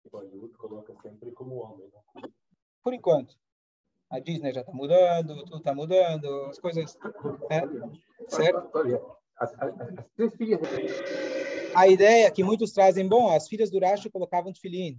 Hollywood 0.10 0.54
coloca 0.56 0.96
sempre 1.02 1.34
como 1.34 1.56
homem. 1.58 1.90
Né? 1.90 2.30
Por 2.82 2.94
enquanto. 2.94 3.38
A 4.10 4.20
Disney 4.20 4.54
já 4.54 4.62
está 4.62 4.72
mudando, 4.72 5.44
tudo 5.44 5.58
está 5.58 5.76
mudando, 5.76 6.46
as 6.46 6.58
coisas. 6.60 6.98
É, 7.50 7.62
certo? 8.30 8.72
A 11.76 11.88
ideia 11.90 12.32
que 12.32 12.42
muitos 12.42 12.72
trazem, 12.72 13.10
bom, 13.10 13.30
as 13.30 13.50
filhas 13.50 13.70
do 13.70 13.80
Rashi 13.80 14.10
colocavam 14.10 14.54
tefilim. 14.54 14.98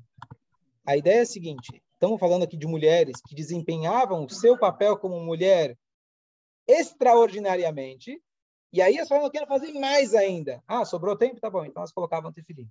A 0.84 0.94
ideia 0.94 1.20
é 1.20 1.22
a 1.22 1.26
seguinte: 1.26 1.82
estamos 1.94 2.20
falando 2.20 2.42
aqui 2.42 2.56
de 2.56 2.66
mulheres 2.66 3.22
que 3.26 3.34
desempenhavam 3.34 4.26
o 4.26 4.28
seu 4.28 4.58
papel 4.58 4.98
como 4.98 5.18
mulher 5.20 5.78
extraordinariamente, 6.68 8.20
e 8.72 8.82
aí 8.82 8.98
as 8.98 9.08
falam, 9.08 9.24
eu 9.24 9.30
quero 9.30 9.46
fazer 9.46 9.72
mais 9.72 10.14
ainda. 10.14 10.62
Ah, 10.66 10.84
sobrou 10.84 11.16
tempo? 11.16 11.40
Tá 11.40 11.48
bom, 11.50 11.64
então 11.64 11.80
elas 11.80 11.92
colocavam 11.92 12.32
tefilim. 12.32 12.70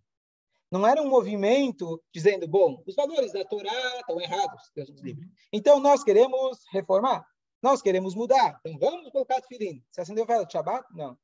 Não 0.71 0.85
era 0.85 1.01
um 1.01 1.09
movimento 1.09 2.03
dizendo, 2.13 2.47
bom, 2.47 2.83
os 2.85 2.95
valores 2.95 3.31
da 3.31 3.45
Torá 3.45 3.99
estão 3.99 4.19
errados, 4.19 4.71
Deus 4.75 4.89
nos 4.89 5.01
livre. 5.01 5.29
Então 5.53 5.79
nós 5.79 6.03
queremos 6.03 6.65
reformar, 6.71 7.25
nós 7.61 7.81
queremos 7.81 8.15
mudar. 8.15 8.59
Então 8.65 8.77
vamos 8.77 9.11
colocar 9.11 9.41
tefilim. 9.41 9.83
Você 9.89 10.01
acendeu 10.01 10.25
vela 10.25 10.45
de 10.45 10.51
Shabbat? 10.51 10.85
Não. 10.93 11.17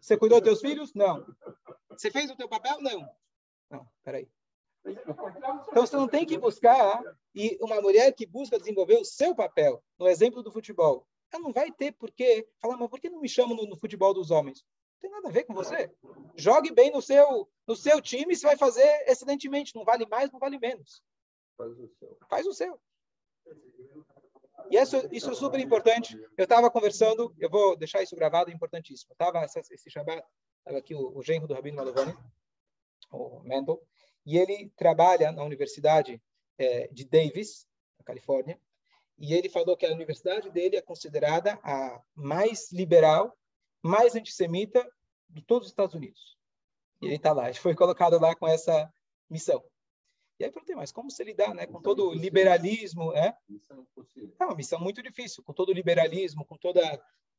Você 0.00 0.16
cuidou 0.16 0.40
dos 0.40 0.48
teus 0.48 0.60
filhos? 0.60 0.92
Não. 0.94 1.24
Você 1.90 2.10
fez 2.10 2.30
o 2.30 2.36
teu 2.36 2.48
papel? 2.48 2.80
Não. 2.80 3.08
Não, 3.70 3.86
peraí. 4.04 4.28
Então 4.86 5.86
você 5.86 5.96
não 5.96 6.08
tem 6.08 6.24
que 6.24 6.38
buscar 6.38 7.02
e 7.34 7.58
uma 7.60 7.80
mulher 7.80 8.12
que 8.12 8.26
busca 8.26 8.58
desenvolver 8.58 8.96
o 8.96 9.04
seu 9.04 9.34
papel, 9.34 9.82
no 9.98 10.08
exemplo 10.08 10.42
do 10.42 10.50
futebol, 10.50 11.06
ela 11.32 11.42
não 11.42 11.52
vai 11.52 11.70
ter 11.70 11.92
por 11.92 12.10
que 12.10 12.46
falar, 12.58 12.76
mas 12.76 12.88
por 12.88 13.00
que 13.00 13.10
não 13.10 13.20
me 13.20 13.28
chamam 13.28 13.56
no, 13.56 13.66
no, 13.66 13.76
futebol 13.76 14.14
dos 14.14 14.30
homens? 14.30 14.64
Não 14.94 15.00
tem 15.00 15.10
nada 15.10 15.28
a 15.28 15.32
ver 15.32 15.44
com 15.44 15.54
você. 15.54 15.92
Jogue 16.36 16.72
bem 16.72 16.90
no 16.90 17.00
seu, 17.02 17.48
no 17.66 17.76
seu 17.76 18.00
time, 18.00 18.34
você 18.34 18.46
vai 18.46 18.56
fazer 18.56 18.86
excelentemente. 19.06 19.74
Não 19.74 19.84
vale 19.84 20.06
mais, 20.06 20.30
não 20.30 20.38
vale 20.38 20.58
menos. 20.58 21.02
Faz 21.56 21.78
o 21.78 21.88
seu. 21.88 22.18
Faz 22.28 22.46
o 22.46 22.52
seu. 22.52 22.80
E 24.70 24.76
isso, 24.76 24.96
isso 25.12 25.30
é 25.30 25.34
super 25.34 25.60
importante. 25.60 26.18
Eu 26.36 26.44
estava 26.44 26.70
conversando, 26.70 27.34
eu 27.38 27.48
vou 27.48 27.76
deixar 27.76 28.02
isso 28.02 28.16
gravado, 28.16 28.50
é 28.50 28.54
importantíssimo. 28.54 29.12
Estava 29.12 29.44
esse 29.44 29.90
Shabbat, 29.90 30.22
estava 30.58 30.78
aqui 30.78 30.94
o, 30.94 31.16
o 31.16 31.22
genro 31.22 31.46
do 31.46 31.54
Rabino 31.54 31.76
Malovani, 31.76 32.14
o 33.10 33.40
Mendel, 33.40 33.82
e 34.26 34.36
ele 34.36 34.70
trabalha 34.76 35.32
na 35.32 35.42
Universidade 35.42 36.20
é, 36.58 36.88
de 36.88 37.04
Davis, 37.04 37.66
na 37.98 38.04
Califórnia, 38.04 38.60
e 39.18 39.34
ele 39.34 39.48
falou 39.48 39.76
que 39.76 39.84
a 39.84 39.92
universidade 39.92 40.50
dele 40.50 40.76
é 40.76 40.82
considerada 40.82 41.58
a 41.62 42.00
mais 42.14 42.70
liberal, 42.70 43.36
mais 43.82 44.14
antissemita 44.14 44.88
de 45.28 45.42
todos 45.42 45.66
os 45.66 45.72
Estados 45.72 45.94
Unidos. 45.94 46.36
E 47.02 47.06
ele 47.06 47.16
está 47.16 47.32
lá, 47.32 47.48
ele 47.48 47.58
foi 47.58 47.74
colocado 47.74 48.18
lá 48.20 48.34
com 48.34 48.46
essa 48.46 48.92
missão. 49.28 49.62
E 50.38 50.44
aí 50.44 50.52
perguntei, 50.52 50.76
mas 50.76 50.92
como 50.92 51.10
se 51.10 51.24
lidar 51.24 51.52
né, 51.52 51.66
com 51.66 51.82
todo 51.82 52.08
o 52.08 52.14
liberalismo? 52.14 53.12
É? 53.12 53.36
é 54.38 54.44
uma 54.44 54.54
missão 54.54 54.78
muito 54.78 55.02
difícil, 55.02 55.42
com 55.42 55.52
todo 55.52 55.70
o 55.70 55.74
liberalismo, 55.74 56.44
com 56.44 56.56
toda 56.56 56.80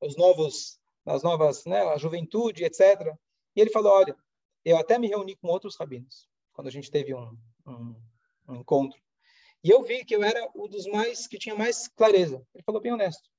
os 0.01 0.17
novos, 0.17 0.79
as 1.05 1.23
novas, 1.23 1.65
né, 1.65 1.81
a 1.81 1.97
juventude, 1.97 2.65
etc. 2.65 3.15
E 3.55 3.61
ele 3.61 3.69
falou, 3.69 3.93
olha, 3.93 4.15
eu 4.65 4.77
até 4.77 4.99
me 4.99 5.07
reuni 5.07 5.35
com 5.37 5.47
outros 5.47 5.77
rabinos 5.77 6.27
quando 6.51 6.67
a 6.67 6.71
gente 6.71 6.91
teve 6.91 7.13
um, 7.13 7.37
um, 7.65 7.95
um 8.49 8.55
encontro. 8.57 8.99
E 9.63 9.69
eu 9.69 9.83
vi 9.83 10.05
que 10.05 10.15
eu 10.15 10.23
era 10.23 10.49
um 10.55 10.67
dos 10.67 10.85
mais 10.87 11.27
que 11.27 11.37
tinha 11.37 11.55
mais 11.55 11.87
clareza. 11.87 12.41
Ele 12.53 12.63
falou 12.63 12.81
bem 12.81 12.93
honesto. 12.93 13.29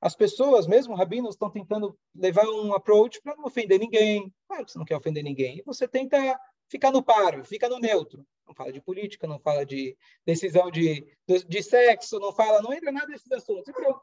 As 0.00 0.14
pessoas, 0.14 0.66
mesmo 0.66 0.94
rabinos, 0.94 1.34
estão 1.34 1.50
tentando 1.50 1.98
levar 2.14 2.46
um 2.46 2.74
approach 2.74 3.20
para 3.20 3.36
não 3.36 3.44
ofender 3.44 3.78
ninguém. 3.78 4.32
Claro 4.48 4.64
que 4.64 4.72
você 4.72 4.78
não 4.78 4.86
quer 4.86 4.96
ofender 4.96 5.22
ninguém. 5.22 5.58
E 5.58 5.62
você 5.62 5.86
tenta 5.86 6.38
ficar 6.68 6.90
no 6.90 7.02
páreo, 7.02 7.44
fica 7.44 7.68
no 7.68 7.78
neutro. 7.78 8.26
Não 8.46 8.54
fala 8.54 8.72
de 8.72 8.80
política, 8.80 9.26
não 9.26 9.38
fala 9.38 9.64
de 9.64 9.96
decisão 10.24 10.70
de, 10.70 11.06
de, 11.26 11.44
de 11.44 11.62
sexo, 11.62 12.18
não 12.18 12.32
fala, 12.32 12.62
não 12.62 12.72
entra 12.72 12.90
nada 12.90 13.08
nesses 13.08 13.30
assuntos. 13.30 13.68
E 13.68 13.72
pronto. 13.72 14.00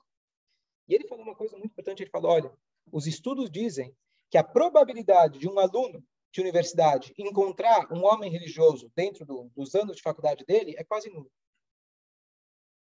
E 0.87 0.95
ele 0.95 1.07
falou 1.07 1.23
uma 1.23 1.35
coisa 1.35 1.57
muito 1.57 1.71
importante. 1.71 2.03
Ele 2.03 2.09
falou: 2.09 2.31
olha, 2.31 2.51
os 2.91 3.07
estudos 3.07 3.49
dizem 3.49 3.95
que 4.29 4.37
a 4.37 4.43
probabilidade 4.43 5.39
de 5.39 5.49
um 5.49 5.59
aluno 5.59 6.03
de 6.31 6.41
universidade 6.41 7.13
encontrar 7.17 7.91
um 7.91 8.05
homem 8.05 8.29
religioso 8.29 8.91
dentro 8.95 9.25
do, 9.25 9.49
dos 9.55 9.73
anos 9.73 9.95
de 9.95 10.01
faculdade 10.01 10.45
dele 10.45 10.75
é 10.77 10.83
quase 10.83 11.09
nulo. 11.09 11.31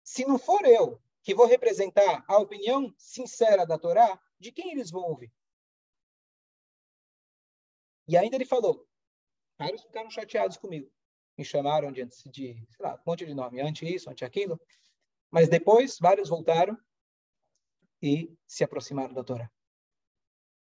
Se 0.08 0.26
não 0.26 0.40
for 0.40 0.66
eu 0.66 1.02
que 1.22 1.36
vou 1.36 1.46
representar 1.46 2.24
a 2.30 2.38
opinião 2.38 2.96
sincera 2.98 3.66
da 3.66 3.78
Torá, 3.78 4.18
de 4.40 4.54
quem 4.54 4.72
eles 4.72 4.90
vão 4.90 5.04
ouvir? 5.04 5.30
E 8.08 8.16
ainda 8.16 8.38
ele 8.38 8.46
falou, 8.46 8.88
vários 9.60 9.84
ficaram 9.84 10.10
chateados 10.10 10.56
comigo. 10.56 10.90
Me 11.38 11.44
chamaram 11.44 11.92
de, 11.92 12.06
de 12.06 12.66
sei 12.70 12.86
lá, 12.86 12.96
um 12.96 13.10
monte 13.12 13.26
de 13.26 13.34
nome, 13.34 13.60
ante 13.60 13.86
isso, 13.86 14.10
ante 14.10 14.24
aquilo. 14.24 14.58
Mas 15.30 15.50
depois, 15.50 16.00
vários 16.00 16.30
voltaram 16.30 16.78
e 18.02 18.34
se 18.48 18.64
aproximaram 18.64 19.14
da 19.14 19.26
Torá 19.26 19.52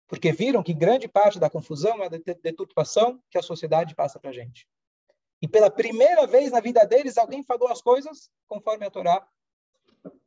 porque 0.07 0.31
viram 0.31 0.63
que 0.63 0.73
grande 0.73 1.07
parte 1.07 1.39
da 1.39 1.49
confusão 1.51 2.03
é 2.03 2.07
a 2.07 2.09
deturpação 2.41 3.21
que 3.29 3.37
a 3.37 3.43
sociedade 3.43 3.95
passa 3.95 4.19
para 4.19 4.31
a 4.31 4.33
gente. 4.33 4.67
E 5.39 5.47
pela 5.47 5.69
primeira 5.69 6.25
vez 6.25 6.51
na 6.51 6.59
vida 6.59 6.83
deles, 6.85 7.17
alguém 7.17 7.43
falou 7.43 7.67
as 7.67 7.81
coisas 7.81 8.31
conforme 8.47 8.85
a 8.85 8.91
Torá 8.91 9.27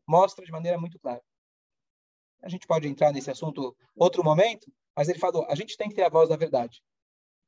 mostra 0.08 0.44
de 0.44 0.50
maneira 0.50 0.78
muito 0.78 0.98
clara. 0.98 1.22
A 2.42 2.48
gente 2.48 2.66
pode 2.66 2.88
entrar 2.88 3.12
nesse 3.12 3.30
assunto 3.30 3.76
outro 3.94 4.24
momento, 4.24 4.72
mas 4.96 5.08
ele 5.08 5.18
falou: 5.18 5.44
a 5.48 5.54
gente 5.54 5.76
tem 5.76 5.88
que 5.88 5.94
ter 5.94 6.04
a 6.04 6.08
voz 6.08 6.30
da 6.30 6.36
verdade. 6.36 6.82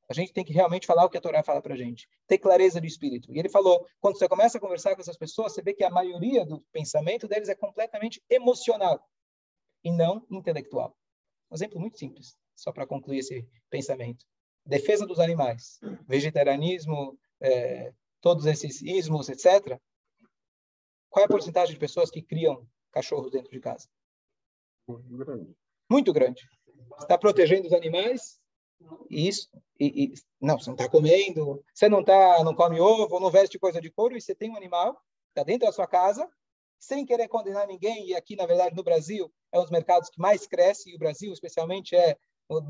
A 0.09 0.13
gente 0.13 0.33
tem 0.33 0.45
que 0.45 0.53
realmente 0.53 0.87
falar 0.87 1.05
o 1.05 1.09
que 1.09 1.17
a 1.17 1.21
Torá 1.21 1.43
fala 1.43 1.63
para 1.63 1.75
a 1.75 1.77
gente, 1.77 2.09
ter 2.27 2.37
clareza 2.37 2.81
de 2.81 2.87
espírito. 2.87 3.33
E 3.33 3.39
ele 3.39 3.49
falou: 3.49 3.87
quando 4.01 4.19
você 4.19 4.29
começa 4.29 4.59
a 4.59 4.61
conversar 4.61 4.95
com 4.95 5.01
essas 5.01 5.17
pessoas, 5.17 5.55
você 5.55 5.63
vê 5.63 5.73
que 5.73 5.85
a 5.85 5.91
maioria 5.91 6.45
do 6.45 6.61
pensamento 6.73 7.27
deles 7.27 7.49
é 7.49 7.55
completamente 7.55 8.23
emocional 8.29 9.03
e 9.83 9.91
não 9.91 10.27
intelectual. 10.31 10.95
Um 11.51 11.55
exemplo 11.55 11.81
muito 11.81 11.99
simples, 11.99 12.37
só 12.55 12.73
para 12.73 12.87
concluir 12.87 13.19
esse 13.19 13.49
pensamento. 13.71 14.27
Defesa 14.67 15.07
dos 15.07 15.19
animais, 15.19 15.81
vegetarianismo, 16.07 17.19
é, 17.41 17.93
todos 18.21 18.45
esses 18.47 18.83
ismos, 18.83 19.29
etc. 19.29 19.81
Qual 21.11 21.23
é 21.23 21.27
a 21.27 21.29
porcentagem 21.29 21.75
de 21.75 21.81
pessoas 21.81 22.11
que 22.11 22.23
criam 22.23 22.67
cachorros 22.93 23.31
dentro 23.31 23.51
de 23.51 23.61
casa? 23.61 23.89
Muito 24.89 25.17
grande. 25.17 25.57
Muito 25.91 26.13
grande. 26.13 26.43
Está 27.01 27.19
protegendo 27.19 27.67
os 27.67 27.73
animais 27.73 28.41
isso 29.11 29.51
e, 29.79 30.05
e, 30.05 30.15
não, 30.41 30.59
você 30.59 30.71
não 30.71 30.75
está 30.75 30.89
comendo, 30.89 31.63
você 31.75 31.89
não 31.89 32.03
tá, 32.03 32.43
não 32.43 32.55
come 32.55 32.81
ovo, 32.81 33.21
não 33.21 33.31
veste 33.31 33.59
coisa 33.59 33.79
de 33.79 33.91
couro 33.91 34.17
e 34.17 34.21
você 34.21 34.35
tem 34.35 34.51
um 34.51 34.57
animal 34.57 34.99
está 35.31 35.43
dentro 35.43 35.67
da 35.67 35.73
sua 35.73 35.87
casa 35.87 36.29
sem 36.79 37.05
querer 37.05 37.29
condenar 37.29 37.67
ninguém, 37.67 38.09
e 38.09 38.15
aqui, 38.15 38.35
na 38.35 38.47
verdade, 38.47 38.75
no 38.75 38.83
Brasil, 38.83 39.31
é 39.53 39.59
um 39.59 39.63
dos 39.63 39.71
mercados 39.71 40.09
que 40.09 40.19
mais 40.19 40.47
cresce, 40.47 40.91
e 40.91 40.95
o 40.95 40.99
Brasil, 40.99 41.31
especialmente, 41.31 41.95
é, 41.95 42.17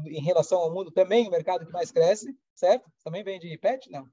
em 0.06 0.20
relação 0.20 0.58
ao 0.58 0.72
mundo, 0.74 0.90
também 0.90 1.28
o 1.28 1.30
mercado 1.30 1.64
que 1.64 1.72
mais 1.72 1.92
cresce, 1.92 2.36
certo? 2.52 2.90
Também 3.04 3.22
vende 3.22 3.56
pet? 3.58 3.88
Não. 3.88 4.08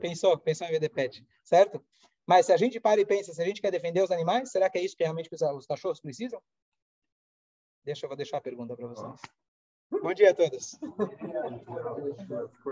Pensou, 0.00 0.38
pensou 0.38 0.66
em 0.66 0.70
vender 0.70 0.88
pet, 0.88 1.22
certo? 1.44 1.84
Mas 2.26 2.46
se 2.46 2.52
a 2.52 2.56
gente 2.56 2.80
para 2.80 3.00
e 3.00 3.06
pensa, 3.06 3.32
se 3.32 3.40
a 3.40 3.44
gente 3.44 3.60
quer 3.60 3.70
defender 3.70 4.02
os 4.02 4.10
animais, 4.10 4.50
será 4.50 4.68
que 4.68 4.78
é 4.78 4.82
isso 4.82 4.96
que 4.96 5.04
realmente 5.04 5.30
os 5.32 5.66
cachorros 5.66 6.00
precisam? 6.00 6.42
Deixa, 7.84 8.04
eu 8.04 8.08
vou 8.08 8.16
deixar 8.16 8.38
a 8.38 8.40
pergunta 8.40 8.74
para 8.76 8.88
vocês. 8.88 9.22
Bom 9.90 10.12
dia 10.12 10.32
a 10.32 10.34
todos. 10.34 10.76